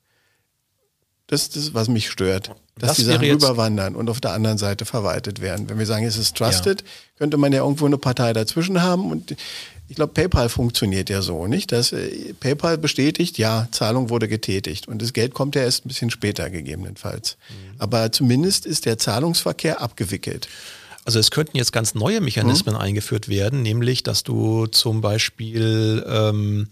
[1.27, 4.57] Das ist das, was mich stört, dass das die Sachen rüberwandern und auf der anderen
[4.57, 5.69] Seite verwaltet werden.
[5.69, 6.87] Wenn wir sagen, es ist trusted, ja.
[7.17, 9.37] könnte man ja irgendwo eine Partei dazwischen haben und
[9.87, 11.71] ich glaube, PayPal funktioniert ja so, nicht?
[11.71, 15.87] Dass äh, PayPal bestätigt, ja, Zahlung wurde getätigt und das Geld kommt ja erst ein
[15.87, 17.37] bisschen später gegebenenfalls.
[17.49, 17.75] Mhm.
[17.77, 20.49] Aber zumindest ist der Zahlungsverkehr abgewickelt.
[21.05, 22.81] Also es könnten jetzt ganz neue Mechanismen mhm.
[22.81, 26.67] eingeführt werden, nämlich dass du zum Beispiel ähm,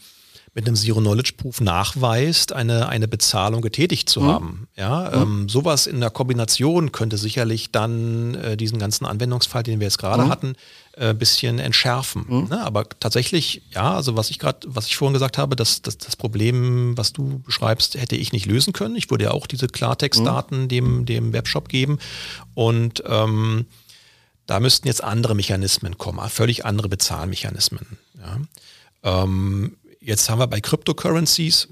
[0.53, 4.27] mit einem Zero-Knowledge-Proof nachweist, eine, eine Bezahlung getätigt zu mhm.
[4.27, 4.67] haben.
[4.75, 5.21] Ja, mhm.
[5.21, 9.99] ähm, sowas in der Kombination könnte sicherlich dann äh, diesen ganzen Anwendungsfall, den wir jetzt
[9.99, 10.29] gerade mhm.
[10.29, 10.53] hatten,
[10.97, 12.25] ein äh, bisschen entschärfen.
[12.27, 12.47] Mhm.
[12.49, 12.61] Ne?
[12.65, 16.15] Aber tatsächlich, ja, also was ich gerade, was ich vorhin gesagt habe, dass, dass das
[16.15, 18.95] Problem, was du beschreibst, hätte ich nicht lösen können.
[18.95, 20.67] Ich würde ja auch diese Klartextdaten mhm.
[20.67, 21.99] dem, dem Webshop geben.
[22.53, 23.65] Und ähm,
[24.49, 27.99] da müssten jetzt andere Mechanismen kommen, völlig andere Bezahlmechanismen.
[28.19, 29.23] Ja.
[29.23, 31.67] Ähm, jetzt haben wir bei Cryptocurrencies,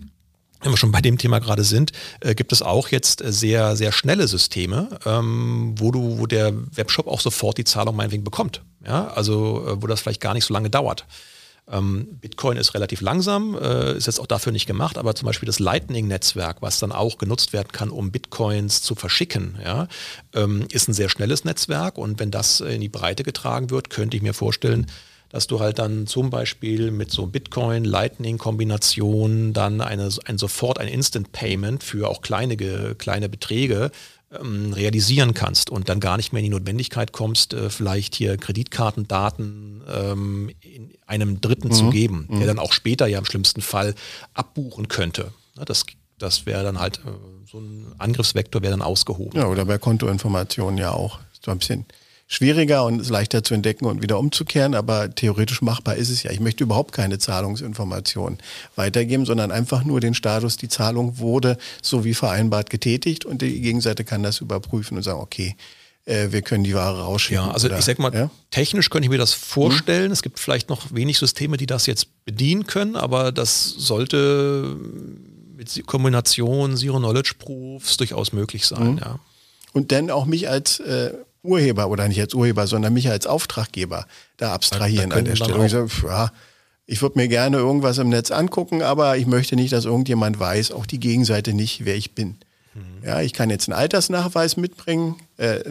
[0.61, 3.91] wenn wir schon bei dem Thema gerade sind, äh, gibt es auch jetzt sehr, sehr
[3.91, 8.61] schnelle Systeme, ähm, wo du, wo der Webshop auch sofort die Zahlung meinetwegen bekommt.
[8.85, 11.07] Ja, also äh, wo das vielleicht gar nicht so lange dauert.
[11.69, 15.47] Ähm, Bitcoin ist relativ langsam, äh, ist jetzt auch dafür nicht gemacht, aber zum Beispiel
[15.47, 19.87] das Lightning-Netzwerk, was dann auch genutzt werden kann, um Bitcoins zu verschicken, ja,
[20.33, 24.15] ähm, ist ein sehr schnelles Netzwerk und wenn das in die Breite getragen wird, könnte
[24.15, 24.87] ich mir vorstellen,
[25.29, 31.33] dass du halt dann zum Beispiel mit so Bitcoin-Lightning-Kombination dann eine, ein sofort ein Instant
[31.33, 32.55] Payment für auch kleine,
[32.95, 33.91] kleine Beträge
[34.31, 38.37] ähm, realisieren kannst und dann gar nicht mehr in die Notwendigkeit kommst, äh, vielleicht hier
[38.37, 41.73] Kreditkartendaten ähm, in einem Dritten mhm.
[41.73, 42.47] zu geben, der mhm.
[42.47, 43.95] dann auch später ja im schlimmsten Fall
[44.33, 45.31] abbuchen könnte.
[45.55, 45.85] Das,
[46.17, 47.09] das wäre dann halt äh,
[47.49, 49.39] so ein Angriffsvektor wäre dann ausgehoben.
[49.39, 51.19] Ja, oder bei Kontoinformationen ja auch.
[51.43, 51.85] So ein bisschen
[52.27, 56.31] schwieriger und ist leichter zu entdecken und wieder umzukehren, aber theoretisch machbar ist es ja.
[56.31, 58.39] Ich möchte überhaupt keine Zahlungsinformationen
[58.75, 63.61] weitergeben, sondern einfach nur den Status, die Zahlung wurde so wie vereinbart getätigt und die
[63.61, 65.55] Gegenseite kann das überprüfen und sagen, okay,
[66.03, 67.45] äh, wir können die Ware rausschicken.
[67.45, 68.29] Ja, also oder, ich sag mal, ja?
[68.51, 70.07] technisch könnte ich mir das vorstellen.
[70.07, 70.13] Mhm.
[70.13, 74.75] Es gibt vielleicht noch wenig Systeme, die das jetzt bedienen können, aber das sollte
[75.55, 78.97] mit Kombination Zero-Knowledge-Proofs durchaus möglich sein, mhm.
[78.97, 79.19] ja.
[79.73, 81.13] Und dann auch mich als äh,
[81.47, 84.05] Urheber oder nicht als Urheber, sondern mich als Auftraggeber
[84.37, 85.65] da abstrahieren an der Stelle.
[85.65, 86.31] Ich, sag, ja,
[86.85, 90.71] ich würde mir gerne irgendwas im Netz angucken, aber ich möchte nicht, dass irgendjemand weiß,
[90.71, 92.37] auch die Gegenseite nicht, wer ich bin.
[92.73, 93.05] Mhm.
[93.05, 95.61] Ja, ich kann jetzt einen Altersnachweis mitbringen, äh,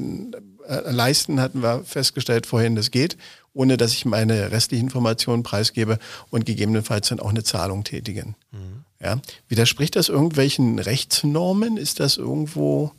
[0.69, 3.17] äh, leisten, hatten wir festgestellt vorhin, das geht,
[3.55, 5.99] ohne dass ich meine restlichen Informationen preisgebe
[6.31, 8.35] und gegebenenfalls dann auch eine Zahlung tätigen.
[8.53, 8.85] Mhm.
[9.01, 11.77] Ja, widerspricht das irgendwelchen Rechtsnormen?
[11.77, 12.93] Ist das irgendwo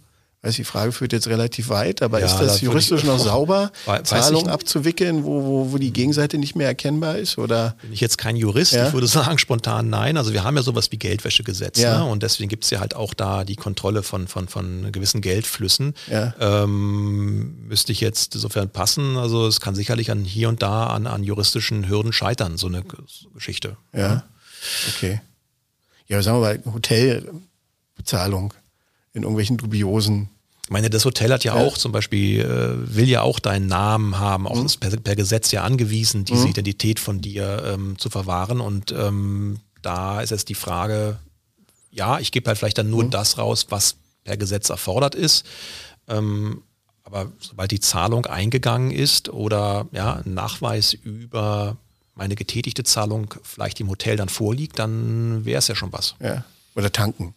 [0.44, 3.72] weiß die Frage führt jetzt relativ weit, aber ja, ist das juristisch noch sauber,
[4.04, 7.38] Zahlungen abzuwickeln, wo, wo, wo die Gegenseite nicht mehr erkennbar ist?
[7.38, 7.76] Oder?
[7.82, 8.88] Bin ich jetzt kein Jurist, ja?
[8.88, 10.16] ich würde sagen spontan nein.
[10.16, 12.00] Also wir haben ja sowas wie Geldwäschegesetz ja.
[12.00, 12.06] ne?
[12.06, 15.96] und deswegen gibt es ja halt auch da die Kontrolle von, von, von gewissen Geldflüssen.
[16.10, 19.18] Ähm, müsste ich jetzt insofern passen.
[19.18, 22.84] Also es kann sicherlich an hier und da an, an juristischen Hürden scheitern, so eine
[23.34, 23.78] Geschichte.
[23.94, 24.24] Ja,
[24.96, 25.22] okay.
[26.08, 28.54] Ja, sagen wir mal, Hotelbezahlung
[29.18, 30.30] in irgendwelchen dubiosen
[30.68, 31.66] ich meine, das Hotel hat ja, ja.
[31.66, 34.66] auch zum Beispiel, äh, will ja auch deinen Namen haben, auch mhm.
[34.66, 36.50] ist per, per, Gesetz ja angewiesen, diese mhm.
[36.50, 38.60] Identität von dir ähm, zu verwahren.
[38.60, 41.20] Und ähm, da ist jetzt die Frage,
[41.90, 43.12] ja, ich gebe halt vielleicht dann nur mhm.
[43.12, 43.96] das raus, was
[44.26, 45.46] per Gesetz erfordert ist.
[46.10, 46.64] Ähm,
[47.06, 51.78] aber sobald die Zahlung eingegangen ist oder ja, ein Nachweis über
[52.14, 56.16] meine getätigte Zahlung vielleicht im Hotel dann vorliegt, dann wäre es ja schon was.
[56.20, 56.44] Ja.
[56.76, 57.36] Oder tanken.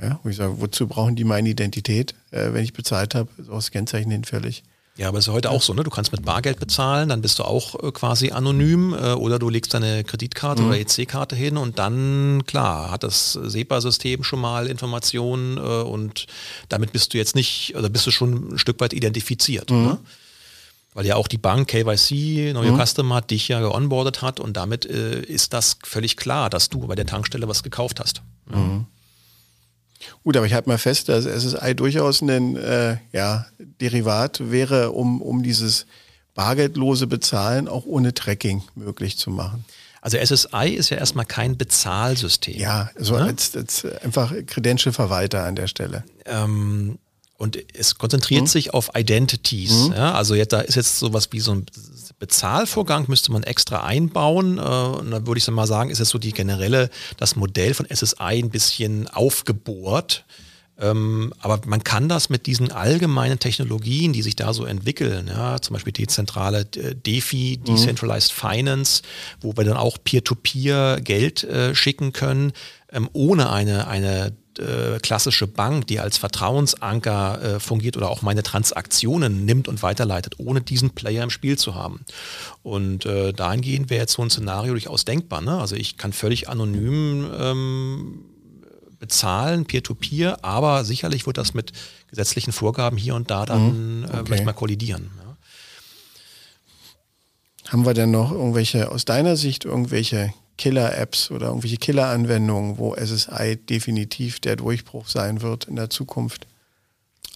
[0.00, 3.28] Ja, wo ich sage, wozu brauchen die meine Identität, äh, wenn ich bezahlt habe?
[3.38, 4.62] So aus Kennzeichen hinfällig.
[4.96, 5.84] Ja, aber es ist heute auch so, ne?
[5.84, 9.50] Du kannst mit Bargeld bezahlen, dann bist du auch äh, quasi anonym äh, oder du
[9.50, 10.68] legst deine Kreditkarte mhm.
[10.68, 16.26] oder EC-Karte hin und dann, klar, hat das SEPA-System schon mal Informationen äh, und
[16.70, 19.70] damit bist du jetzt nicht, oder bist du schon ein Stück weit identifiziert.
[19.70, 19.82] Mhm.
[19.82, 19.98] Ne?
[20.94, 22.82] Weil ja auch die Bank KYC, neue mhm.
[22.82, 26.94] Customer, dich ja geonboardet hat und damit äh, ist das völlig klar, dass du bei
[26.94, 28.22] der Tankstelle was gekauft hast.
[28.46, 28.86] Mhm.
[30.22, 35.22] Gut, aber ich halte mal fest, dass SSI durchaus ein äh, ja, Derivat wäre, um,
[35.22, 35.86] um dieses
[36.34, 39.64] bargeldlose Bezahlen auch ohne Tracking möglich zu machen.
[40.00, 42.56] Also SSI ist ja erstmal kein Bezahlsystem.
[42.56, 43.24] Ja, so ne?
[43.24, 46.04] als, als einfach Credential-Verwalter an der Stelle.
[46.26, 46.98] Ähm,
[47.38, 48.46] und es konzentriert mhm.
[48.46, 49.88] sich auf Identities.
[49.88, 49.92] Mhm.
[49.92, 51.66] Ja, also jetzt, da ist jetzt sowas wie so ein
[52.18, 54.58] Bezahlvorgang, müsste man extra einbauen.
[54.58, 57.86] Äh, und da würde ich mal sagen, ist jetzt so die generelle, das Modell von
[57.86, 60.24] SSI ein bisschen aufgebohrt.
[60.78, 65.58] Ähm, aber man kann das mit diesen allgemeinen Technologien, die sich da so entwickeln, ja,
[65.60, 67.64] zum Beispiel dezentrale äh, DeFi, mhm.
[67.64, 68.48] Decentralized mhm.
[68.48, 69.02] Finance,
[69.40, 72.52] wo wir dann auch Peer-to-Peer -Peer Geld äh, schicken können,
[72.92, 78.42] ähm, ohne eine, eine äh, klassische Bank, die als Vertrauensanker äh, fungiert oder auch meine
[78.42, 82.04] Transaktionen nimmt und weiterleitet, ohne diesen Player im Spiel zu haben.
[82.62, 85.40] Und äh, dahingehend wäre jetzt so ein Szenario durchaus denkbar.
[85.40, 85.58] Ne?
[85.58, 88.24] Also ich kann völlig anonym ähm,
[88.98, 91.72] bezahlen, peer-to-peer, -peer, aber sicherlich wird das mit
[92.08, 94.22] gesetzlichen Vorgaben hier und da dann mhm, äh, okay.
[94.26, 95.10] vielleicht mal kollidieren.
[95.18, 95.36] Ja?
[97.72, 103.56] Haben wir denn noch irgendwelche, aus deiner Sicht, irgendwelche Killer-Apps oder irgendwelche Killer-Anwendungen, wo SSI
[103.56, 106.46] definitiv der Durchbruch sein wird in der Zukunft?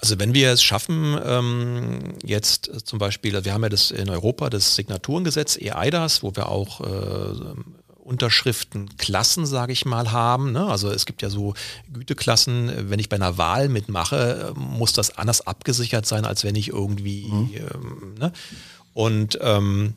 [0.01, 4.49] Also wenn wir es schaffen, ähm, jetzt zum Beispiel, wir haben ja das in Europa
[4.49, 7.55] das Signaturengesetz EIDAS, wo wir auch äh,
[7.99, 10.53] Unterschriftenklassen, sage ich mal, haben.
[10.53, 10.67] Ne?
[10.67, 11.55] Also es gibt ja so
[11.93, 16.69] Güteklassen, wenn ich bei einer Wahl mitmache, muss das anders abgesichert sein, als wenn ich
[16.69, 17.51] irgendwie mhm.
[17.55, 18.33] ähm, ne?
[18.95, 19.95] und ähm,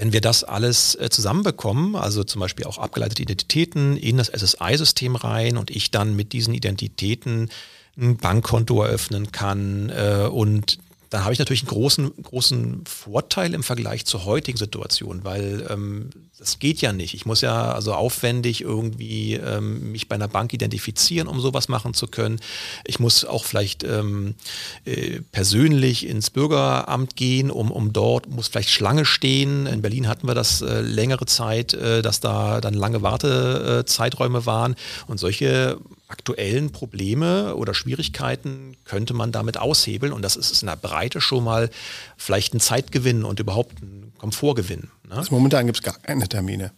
[0.00, 5.14] wenn wir das alles äh, zusammenbekommen, also zum Beispiel auch abgeleitete Identitäten in das SSI-System
[5.14, 7.50] rein und ich dann mit diesen Identitäten
[7.98, 10.78] ein Bankkonto eröffnen kann äh, und
[11.10, 16.10] dann habe ich natürlich einen großen, großen Vorteil im Vergleich zur heutigen Situation, weil ähm,
[16.38, 17.14] das geht ja nicht.
[17.14, 21.94] Ich muss ja also aufwendig irgendwie ähm, mich bei einer Bank identifizieren, um sowas machen
[21.94, 22.40] zu können.
[22.84, 24.36] Ich muss auch vielleicht ähm,
[24.84, 29.66] äh, persönlich ins Bürgeramt gehen, um, um dort, muss vielleicht Schlange stehen.
[29.66, 34.76] In Berlin hatten wir das äh, längere Zeit, äh, dass da dann lange Wartezeiträume waren
[35.08, 35.76] und solche
[36.10, 41.44] aktuellen Probleme oder Schwierigkeiten könnte man damit aushebeln und das ist in der Breite schon
[41.44, 41.70] mal
[42.16, 44.90] vielleicht ein Zeitgewinn und überhaupt ein Komfortgewinn.
[45.08, 45.16] Ne?
[45.16, 46.72] Also momentan gibt es gar keine Termine.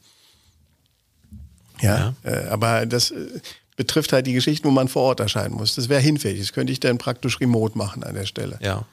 [1.80, 2.30] Ja, ja.
[2.30, 3.40] Äh, aber das äh,
[3.76, 5.74] betrifft halt die Geschichten, wo man vor Ort erscheinen muss.
[5.74, 6.40] Das wäre hinfällig.
[6.40, 8.58] Das könnte ich dann praktisch remote machen an der Stelle.
[8.62, 8.84] Ja.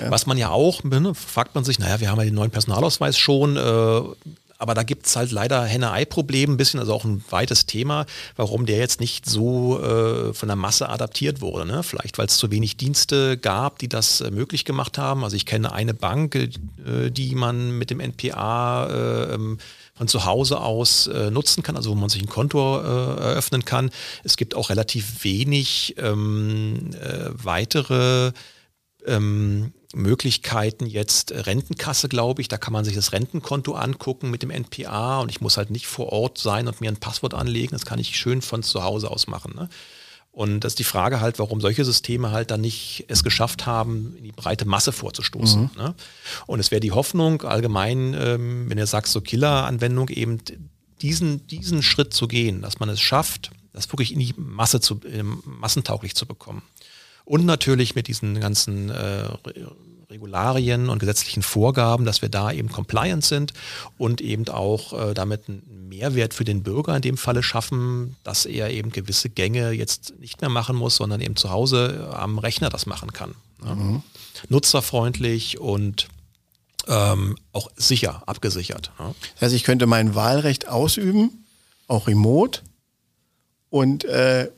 [0.00, 0.10] ja.
[0.10, 3.18] Was man ja auch, ne, fragt man sich, naja, wir haben ja den neuen Personalausweis
[3.18, 4.02] schon, äh,
[4.58, 8.66] aber da gibt es halt leider Henne-Ei-Problem ein bisschen, also auch ein weites Thema, warum
[8.66, 11.66] der jetzt nicht so äh, von der Masse adaptiert wurde.
[11.66, 11.82] Ne?
[11.82, 15.24] Vielleicht, weil es zu wenig Dienste gab, die das äh, möglich gemacht haben.
[15.24, 19.58] Also ich kenne eine Bank, äh, die man mit dem NPA äh, ähm,
[19.94, 23.64] von zu Hause aus äh, nutzen kann, also wo man sich ein Konto äh, eröffnen
[23.64, 23.90] kann.
[24.24, 26.90] Es gibt auch relativ wenig ähm,
[27.32, 28.32] weitere
[29.06, 34.42] ähm, Möglichkeiten jetzt äh, Rentenkasse, glaube ich, da kann man sich das Rentenkonto angucken mit
[34.42, 37.72] dem NPA und ich muss halt nicht vor Ort sein und mir ein Passwort anlegen,
[37.72, 39.54] das kann ich schön von zu Hause aus machen.
[39.56, 39.68] Ne?
[40.32, 44.14] Und das ist die Frage halt, warum solche Systeme halt dann nicht es geschafft haben,
[44.18, 45.62] in die breite Masse vorzustoßen.
[45.62, 45.82] Mhm.
[45.82, 45.94] Ne?
[46.46, 50.38] Und es wäre die Hoffnung allgemein, ähm, wenn ihr sagt, so Killer-Anwendung eben
[51.00, 55.00] diesen, diesen Schritt zu gehen, dass man es schafft, das wirklich in die Masse zu,
[55.04, 56.62] äh, massentauglich zu bekommen.
[57.26, 59.28] Und natürlich mit diesen ganzen äh,
[60.08, 63.52] Regularien und gesetzlichen Vorgaben, dass wir da eben compliant sind
[63.98, 68.46] und eben auch äh, damit einen Mehrwert für den Bürger in dem Falle schaffen, dass
[68.46, 72.70] er eben gewisse Gänge jetzt nicht mehr machen muss, sondern eben zu Hause am Rechner
[72.70, 73.34] das machen kann.
[73.62, 73.74] Ne?
[73.74, 74.02] Mhm.
[74.48, 76.06] Nutzerfreundlich und
[76.86, 78.92] ähm, auch sicher, abgesichert.
[79.00, 79.14] Ne?
[79.34, 81.44] Das heißt, ich könnte mein Wahlrecht ausüben,
[81.88, 82.60] auch remote
[83.70, 84.48] und äh,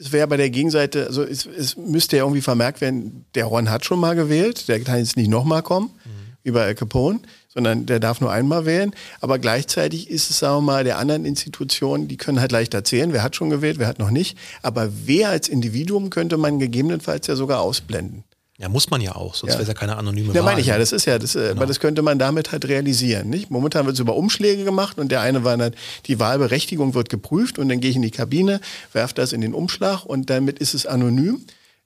[0.00, 3.70] es wäre bei der Gegenseite, also es, es, müsste ja irgendwie vermerkt werden, der Ron
[3.70, 6.10] hat schon mal gewählt, der kann jetzt nicht nochmal kommen, mhm.
[6.42, 8.94] wie bei Al Capone, sondern der darf nur einmal wählen.
[9.20, 13.12] Aber gleichzeitig ist es, sagen wir mal, der anderen Institutionen, die können halt leicht erzählen,
[13.12, 14.38] wer hat schon gewählt, wer hat noch nicht.
[14.62, 18.24] Aber wer als Individuum könnte man gegebenenfalls ja sogar ausblenden.
[18.60, 19.58] Ja, muss man ja auch, sonst ja.
[19.58, 21.52] wäre es ja keine anonyme Ja, meine ich ja, das ist ja, das, äh, genau.
[21.52, 23.30] aber das könnte man damit halt realisieren.
[23.30, 23.50] Nicht?
[23.50, 25.72] Momentan wird es über Umschläge gemacht und der eine war dann,
[26.04, 28.60] die Wahlberechtigung wird geprüft und dann gehe ich in die Kabine,
[28.92, 31.40] werfe das in den Umschlag und damit ist es anonym.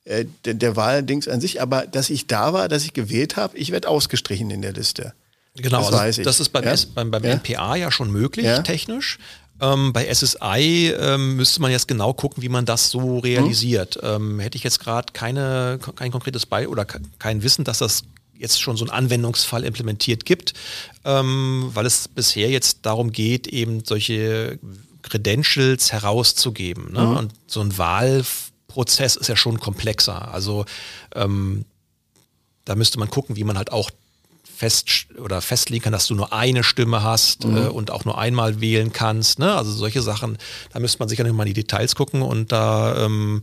[0.04, 3.56] Äh, der, der Wahldings an sich, aber dass ich da war, dass ich gewählt habe,
[3.56, 5.14] ich werde ausgestrichen in der Liste.
[5.54, 6.24] Genau, das, also weiß ich.
[6.24, 6.72] das ist beim, ja?
[6.72, 7.34] S, beim, beim ja?
[7.34, 9.18] NPA ja schon möglich, technisch.
[9.60, 13.96] Ähm, bei SSI ähm, müsste man jetzt genau gucken, wie man das so realisiert.
[14.02, 14.08] Mhm.
[14.08, 18.02] Ähm, hätte ich jetzt gerade keine, kein konkretes Bei oder kein Wissen, dass das
[18.36, 20.54] jetzt schon so einen Anwendungsfall implementiert gibt,
[21.04, 24.58] ähm, weil es bisher jetzt darum geht, eben solche
[25.02, 26.92] Credentials herauszugeben.
[26.92, 27.00] Ne?
[27.00, 27.16] Mhm.
[27.16, 30.32] Und so ein Wahlprozess ist ja schon komplexer.
[30.32, 30.64] Also
[31.14, 31.64] ähm,
[32.64, 33.90] da müsste man gucken, wie man halt auch
[34.54, 37.56] fest oder festlegen kann, dass du nur eine Stimme hast mhm.
[37.56, 39.38] äh, und auch nur einmal wählen kannst.
[39.38, 39.54] Ne?
[39.54, 40.38] Also solche Sachen,
[40.72, 43.42] da müsste man sicher noch mal in die Details gucken und da ähm,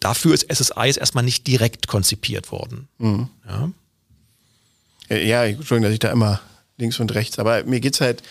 [0.00, 2.88] dafür ist SSI erstmal nicht direkt konzipiert worden.
[2.98, 3.28] Mhm.
[3.48, 5.16] Ja?
[5.16, 6.40] ja, Entschuldigung, dass ich da immer
[6.76, 8.22] links und rechts, aber mir geht es halt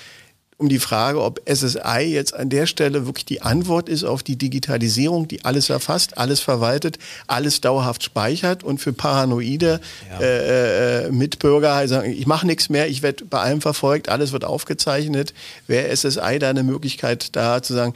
[0.58, 4.38] um die Frage, ob SSI jetzt an der Stelle wirklich die Antwort ist auf die
[4.38, 6.98] Digitalisierung, die alles erfasst, alles verwaltet,
[7.28, 10.20] alles dauerhaft speichert und für paranoide ja.
[10.20, 14.32] äh, äh, Mitbürger halt sagen, ich mache nichts mehr, ich werde bei allem verfolgt, alles
[14.32, 15.34] wird aufgezeichnet.
[15.68, 17.94] Wäre SSI da eine Möglichkeit, da zu sagen,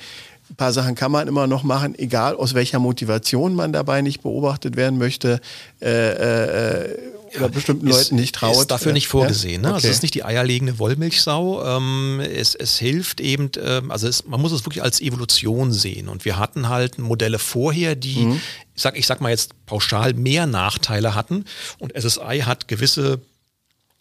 [0.49, 4.21] ein paar Sachen kann man immer noch machen, egal aus welcher Motivation man dabei nicht
[4.21, 5.41] beobachtet werden möchte.
[5.81, 6.97] Äh, äh, äh
[7.35, 8.57] oder ja, bestimmten ist, Leuten nicht traut.
[8.57, 9.63] Ist dafür nicht vorgesehen.
[9.63, 9.69] Ja?
[9.69, 9.75] Ne?
[9.75, 11.63] Also es ist nicht die eierlegende Wollmilchsau.
[11.63, 16.09] Ähm, es, es hilft eben, ähm, also es, man muss es wirklich als Evolution sehen.
[16.09, 18.41] Und wir hatten halt Modelle vorher, die, mhm.
[18.75, 21.45] ich, sag, ich sag mal jetzt pauschal, mehr Nachteile hatten.
[21.77, 23.21] Und SSI hat gewisse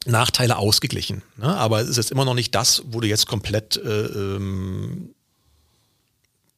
[0.06, 1.22] Nachteile ausgeglichen.
[1.36, 1.54] Ne?
[1.54, 5.10] Aber es ist jetzt immer noch nicht das, wo du jetzt komplett äh, ähm,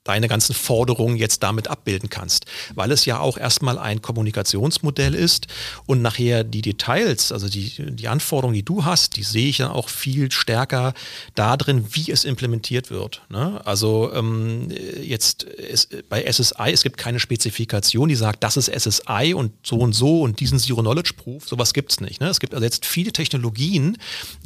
[0.05, 5.47] deine ganzen Forderungen jetzt damit abbilden kannst, weil es ja auch erstmal ein Kommunikationsmodell ist
[5.87, 9.71] und nachher die Details, also die, die Anforderungen, die du hast, die sehe ich dann
[9.71, 10.95] auch viel stärker
[11.35, 13.23] da drin, wie es implementiert wird.
[13.29, 13.61] Ne?
[13.67, 14.69] Also ähm,
[15.03, 19.77] jetzt es, bei SSI, es gibt keine Spezifikation, die sagt, das ist SSI und so
[19.77, 22.21] und so und diesen Zero-Knowledge-Proof, sowas gibt es nicht.
[22.21, 22.29] Ne?
[22.29, 23.99] Es gibt also jetzt viele Technologien,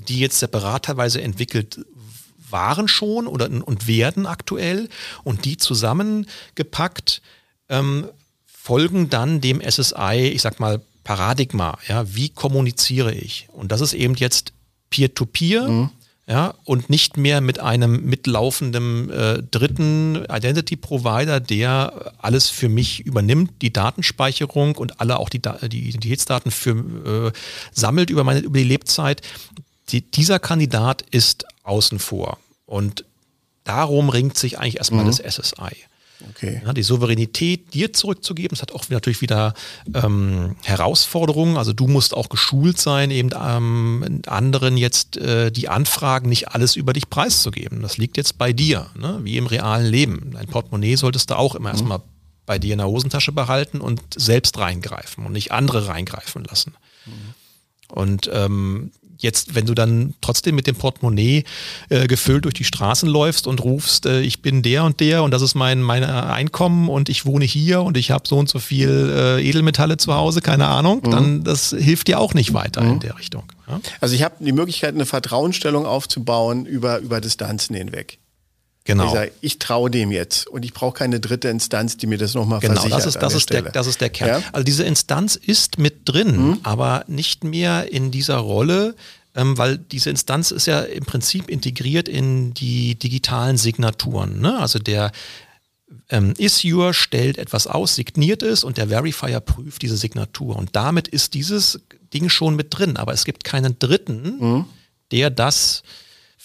[0.09, 1.78] die jetzt separat teilweise entwickelt
[2.51, 4.88] waren schon oder, und werden aktuell
[5.22, 7.22] und die zusammengepackt
[7.68, 8.07] ähm,
[8.47, 13.49] folgen dann dem SSI, ich sag mal, Paradigma, ja, wie kommuniziere ich?
[13.53, 14.53] Und das ist eben jetzt
[14.90, 15.68] Peer-to-Peer.
[15.68, 15.90] Mhm.
[16.26, 23.05] Ja, und nicht mehr mit einem mitlaufenden äh, dritten Identity Provider, der alles für mich
[23.05, 27.38] übernimmt, die Datenspeicherung und alle auch die, die Identitätsdaten für, äh,
[27.72, 29.20] sammelt über meine über die Lebzeit.
[29.91, 32.39] Die, dieser Kandidat ist außen vor.
[32.66, 33.05] Und
[33.64, 35.09] darum ringt sich eigentlich erstmal mhm.
[35.09, 35.76] das SSI.
[36.30, 36.62] Okay.
[36.64, 39.53] Ja, die Souveränität dir zurückzugeben, das hat auch natürlich wieder
[39.93, 41.57] ähm, Herausforderungen.
[41.57, 46.76] Also du musst auch geschult sein, eben ähm, anderen jetzt äh, die Anfragen nicht alles
[46.76, 47.82] über dich preiszugeben.
[47.82, 49.20] Das liegt jetzt bei dir, ne?
[49.22, 50.30] wie im realen Leben.
[50.32, 51.74] Dein Portemonnaie solltest du auch immer mhm.
[51.74, 52.03] erstmal
[52.47, 56.74] bei dir in der Hosentasche behalten und selbst reingreifen und nicht andere reingreifen lassen.
[57.07, 57.12] Mhm.
[57.89, 58.93] Und ähm,
[59.24, 61.44] jetzt, wenn du dann trotzdem mit dem Portemonnaie
[61.88, 65.32] äh, gefüllt durch die Straßen läufst und rufst, äh, ich bin der und der und
[65.32, 68.60] das ist mein, mein Einkommen und ich wohne hier und ich habe so und so
[68.60, 71.10] viel äh, Edelmetalle zu Hause, keine Ahnung, mhm.
[71.10, 72.92] dann das hilft dir auch nicht weiter mhm.
[72.92, 73.42] in der Richtung.
[73.68, 73.80] Ja?
[74.00, 78.18] Also ich habe die Möglichkeit, eine Vertrauensstellung aufzubauen über, über Distanzen hinweg.
[78.87, 79.07] Genau.
[79.07, 82.35] Ich, sage, ich traue dem jetzt und ich brauche keine dritte Instanz, die mir das
[82.35, 82.91] nochmal genau, versichert.
[82.91, 84.43] Genau, das ist, das, ist der, das ist der Kern.
[84.43, 84.49] Ja?
[84.53, 86.61] Also diese Instanz ist mit drin, mhm.
[86.64, 88.95] aber nicht mehr in dieser Rolle,
[89.35, 94.41] ähm, weil diese Instanz ist ja im Prinzip integriert in die digitalen Signaturen.
[94.41, 94.59] Ne?
[94.59, 95.12] Also der
[96.11, 100.57] ähm, Issuer stellt etwas aus, signiert es und der Verifier prüft diese Signatur.
[100.57, 101.80] Und damit ist dieses
[102.12, 102.99] Ding schon mit drin.
[102.99, 104.64] Aber es gibt keinen Dritten, mhm.
[105.11, 105.82] der das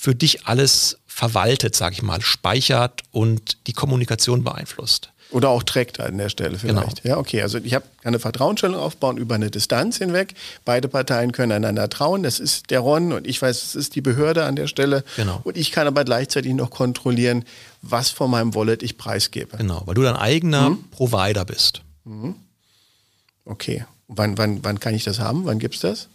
[0.02, 5.10] für dich alles verwaltet, sage ich mal, speichert und die Kommunikation beeinflusst.
[5.30, 7.04] Oder auch trägt an der Stelle vielleicht.
[7.04, 7.16] Genau.
[7.16, 7.42] Ja, okay.
[7.42, 10.36] Also ich habe eine Vertrauensstellung aufbauen über eine Distanz hinweg.
[10.64, 12.24] Beide Parteien können einander trauen.
[12.24, 15.04] Das ist der RON und ich weiß, es ist die Behörde an der Stelle.
[15.18, 15.42] Genau.
[15.44, 17.44] Und ich kann aber gleichzeitig noch kontrollieren,
[17.82, 19.58] was von meinem Wallet ich preisgebe.
[19.58, 20.86] Genau, weil du dein eigener mhm.
[20.92, 21.82] Provider bist.
[22.06, 22.36] Mhm.
[23.44, 23.84] Okay.
[24.08, 25.44] Wann, wann, wann kann ich das haben?
[25.44, 26.08] Wann gibt es das?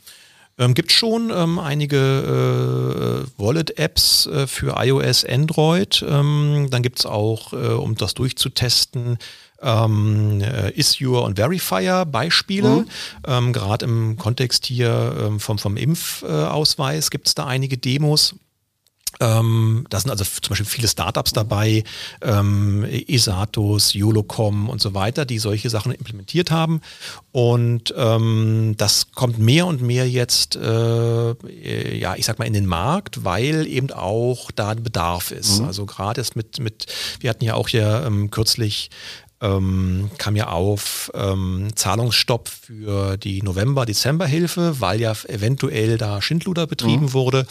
[0.57, 6.05] Ähm, gibt schon ähm, einige äh, Wallet-Apps äh, für iOS, Android.
[6.09, 9.19] Ähm, dann gibt es auch, äh, um das durchzutesten,
[9.61, 12.69] ähm, äh, Issuer und Verifier Beispiele.
[12.69, 12.89] Mhm.
[13.27, 18.37] Ähm, Gerade im Kontext hier ähm, vom, vom Impfausweis gibt es da einige Demos.
[19.21, 21.85] Ähm, da sind also zum Beispiel viele Startups dabei,
[22.23, 26.81] ähm, Isatos, Yolocom und so weiter, die solche Sachen implementiert haben.
[27.33, 32.67] Und ähm, das kommt mehr und mehr jetzt, äh, ja, ich sag mal, in den
[32.67, 35.61] Markt, weil eben auch da ein Bedarf ist.
[35.61, 35.67] Mhm.
[35.67, 36.87] Also gerade jetzt mit, mit,
[37.21, 38.91] wir hatten ja auch hier ähm, kürzlich
[39.45, 47.07] ähm, kam ja auf ähm, Zahlungsstopp für die November-Dezember-Hilfe, weil ja eventuell da Schindluder betrieben
[47.07, 47.13] mhm.
[47.13, 47.47] wurde.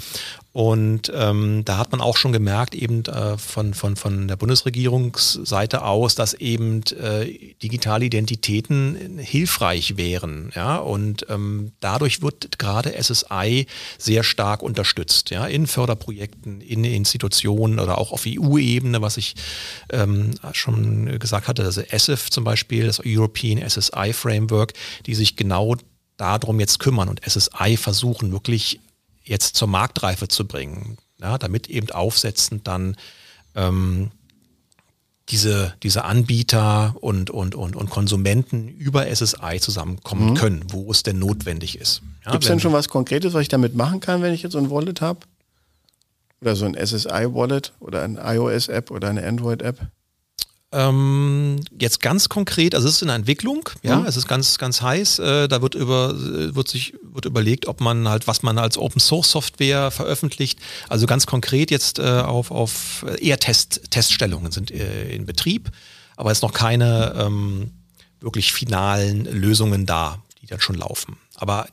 [0.54, 5.84] Und ähm, da hat man auch schon gemerkt, eben äh, von, von, von der Bundesregierungsseite
[5.84, 10.52] aus, dass eben äh, digitale Identitäten hilfreich wären.
[10.56, 10.78] Ja?
[10.78, 13.66] Und ähm, dadurch wird gerade SSI
[13.98, 15.48] sehr stark unterstützt, ja?
[15.48, 19.34] in Förderprojekten, in Institutionen oder auch auf EU-Ebene, was ich
[19.90, 24.74] ähm, schon gesagt hatte, also ESIF zum Beispiel, das European SSI Framework,
[25.08, 25.78] die sich genau
[26.18, 28.80] darum jetzt kümmern und SSI versuchen wirklich
[29.24, 32.96] jetzt zur Marktreife zu bringen, ja, damit eben aufsetzend dann
[33.56, 34.12] ähm,
[35.30, 40.34] diese, diese Anbieter und, und, und, und Konsumenten über SSI zusammenkommen mhm.
[40.36, 42.02] können, wo es denn notwendig ist.
[42.26, 44.52] Ja, Gibt es denn schon was Konkretes, was ich damit machen kann, wenn ich jetzt
[44.52, 45.20] so ein Wallet habe?
[46.42, 49.80] Oder so ein SSI-Wallet oder eine iOS-App oder eine Android-App?
[50.74, 54.06] Ähm, jetzt ganz konkret, also es ist in der Entwicklung, ja, mhm.
[54.08, 55.20] es ist ganz, ganz heiß.
[55.20, 59.00] Äh, da wird über, wird sich, wird überlegt, ob man halt, was man als Open
[59.00, 60.60] Source Software veröffentlicht.
[60.90, 65.70] Also ganz konkret jetzt äh, auf, auf eher Test, Teststellungen sind äh, in Betrieb,
[66.18, 67.72] aber es ist noch keine ähm,
[68.20, 71.18] wirklich finalen Lösungen da, die dann schon laufen.
[71.36, 71.68] Aber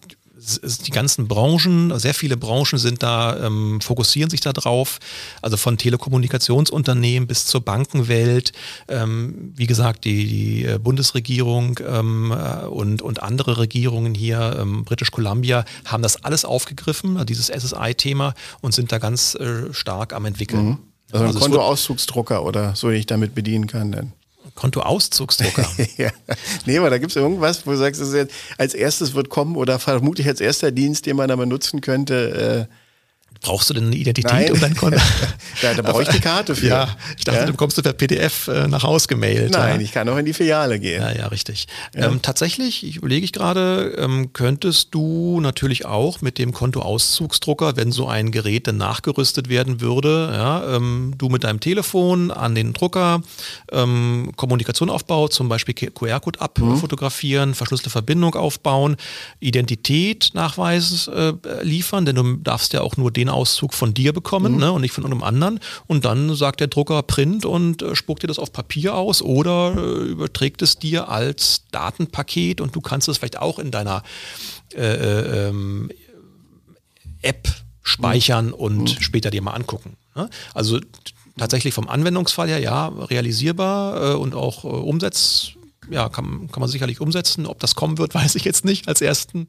[0.87, 4.99] die ganzen Branchen, sehr viele Branchen sind da, ähm, fokussieren sich da drauf,
[5.43, 8.53] also von Telekommunikationsunternehmen bis zur Bankenwelt.
[8.89, 14.85] Ähm, wie gesagt, die, die äh, Bundesregierung ähm, äh, und, und andere Regierungen hier, ähm,
[14.85, 20.25] British Columbia, haben das alles aufgegriffen, dieses SSI-Thema, und sind da ganz äh, stark am
[20.25, 20.67] entwickeln.
[20.67, 20.79] Mhm.
[21.13, 24.13] Also ein also Kontoauszugsdrucker oder so, den ich damit bedienen kann dann.
[24.55, 25.67] Kontoauszugsdrucker.
[25.97, 26.11] ja.
[26.67, 28.03] Nee, aber da gibt es irgendwas, wo du sagst,
[28.59, 32.69] als erstes wird kommen oder vermutlich als erster Dienst, den man mal nutzen könnte.
[32.69, 32.75] Äh
[33.43, 34.53] Brauchst du denn eine Identität Nein.
[34.53, 34.99] um dein Konto?
[35.63, 36.61] ja, da brauche ich die Karte für.
[36.71, 37.47] Ja, ich dachte, ja?
[37.47, 39.53] du kommst du per PDF äh, nach Haus gemailt.
[39.53, 39.85] Nein, ja.
[39.85, 41.03] ich kann auch in die Filiale gehen.
[41.03, 41.67] Ja, ja, richtig.
[41.97, 42.07] Ja.
[42.07, 47.91] Ähm, tatsächlich, ich überlege ich gerade, ähm, könntest du natürlich auch mit dem Kontoauszugsdrucker, wenn
[47.93, 52.73] so ein Gerät dann nachgerüstet werden würde, ja, ähm, du mit deinem Telefon an den
[52.73, 53.23] Drucker
[53.73, 57.55] ähm, Kommunikation aufbauen, zum Beispiel QR-Code abfotografieren, mhm.
[57.55, 58.97] verschlüsselte Verbindung aufbauen,
[59.41, 61.33] Identität nachweis äh,
[61.63, 64.59] liefern, denn du darfst ja auch nur den Auszug von dir bekommen mhm.
[64.59, 65.61] ne, und nicht von einem anderen.
[65.87, 69.75] Und dann sagt der Drucker Print und äh, spuckt dir das auf Papier aus oder
[69.77, 74.03] äh, überträgt es dir als Datenpaket und du kannst es vielleicht auch in deiner
[74.75, 75.91] äh, äh ähm,
[77.23, 77.49] App
[77.83, 78.55] speichern mhm.
[78.55, 79.01] und mhm.
[79.01, 79.97] später dir mal angucken.
[80.15, 80.29] Ne?
[80.55, 80.81] Also
[81.37, 85.53] tatsächlich vom Anwendungsfall her ja realisierbar äh, und auch äh, umsetz
[85.91, 87.47] ja, kann, kann man sicherlich umsetzen.
[87.47, 89.49] Ob das kommen wird, weiß ich jetzt nicht als ersten,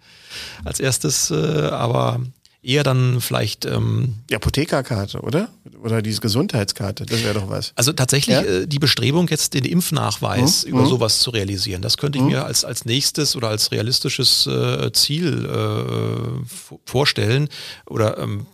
[0.63, 2.21] als erstes, äh, aber
[2.63, 3.65] eher dann vielleicht.
[3.65, 5.49] Ähm, die Apothekerkarte, oder?
[5.81, 7.73] Oder diese Gesundheitskarte, das wäre doch was.
[7.75, 8.41] Also tatsächlich ja?
[8.41, 10.71] äh, die Bestrebung, jetzt den Impfnachweis mhm.
[10.71, 10.87] über mhm.
[10.87, 12.31] sowas zu realisieren, das könnte ich mhm.
[12.31, 16.45] mir als, als nächstes oder als realistisches äh, Ziel äh,
[16.85, 17.49] vorstellen.
[17.87, 18.45] Oder ähm,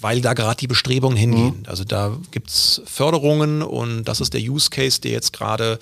[0.00, 1.58] weil da gerade die Bestrebungen hingehen.
[1.60, 1.66] Mhm.
[1.66, 5.80] Also da gibt es Förderungen und das ist der Use Case, der jetzt gerade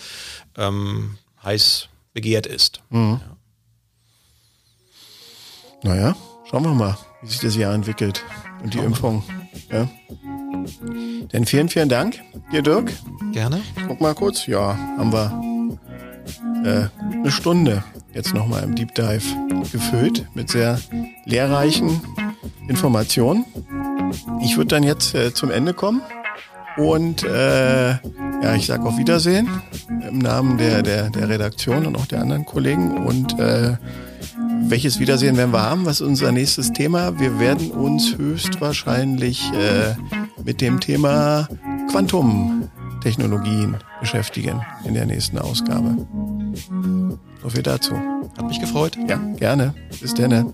[0.56, 2.80] ähm, heiß begehrt ist.
[2.88, 3.20] Mhm.
[3.20, 3.36] Ja.
[5.82, 6.16] Naja,
[6.50, 8.24] schauen wir mal wie sich das Jahr entwickelt
[8.62, 9.22] und die Impfung.
[9.70, 9.88] Ja.
[11.32, 12.20] Denn vielen, vielen Dank
[12.52, 12.92] dir, Dirk.
[13.32, 13.60] Gerne.
[13.88, 14.46] Guck mal kurz.
[14.46, 15.30] Ja, haben wir
[16.64, 17.82] äh, eine Stunde
[18.14, 19.24] jetzt nochmal im Deep Dive
[19.72, 20.80] gefüllt mit sehr
[21.24, 22.00] lehrreichen
[22.68, 23.44] Informationen.
[24.40, 26.02] Ich würde dann jetzt äh, zum Ende kommen
[26.76, 29.48] und äh, ja, ich sage auf Wiedersehen
[29.88, 33.76] im Namen der, der, der Redaktion und auch der anderen Kollegen und äh,
[34.68, 35.86] welches Wiedersehen werden wir haben?
[35.86, 37.18] Was ist unser nächstes Thema?
[37.18, 39.94] Wir werden uns höchstwahrscheinlich äh,
[40.44, 41.48] mit dem Thema
[41.90, 46.06] Quantumtechnologien beschäftigen in der nächsten Ausgabe.
[47.42, 47.94] So viel dazu.
[48.36, 48.98] Hat mich gefreut.
[49.08, 49.74] Ja, gerne.
[50.00, 50.52] Bis dann.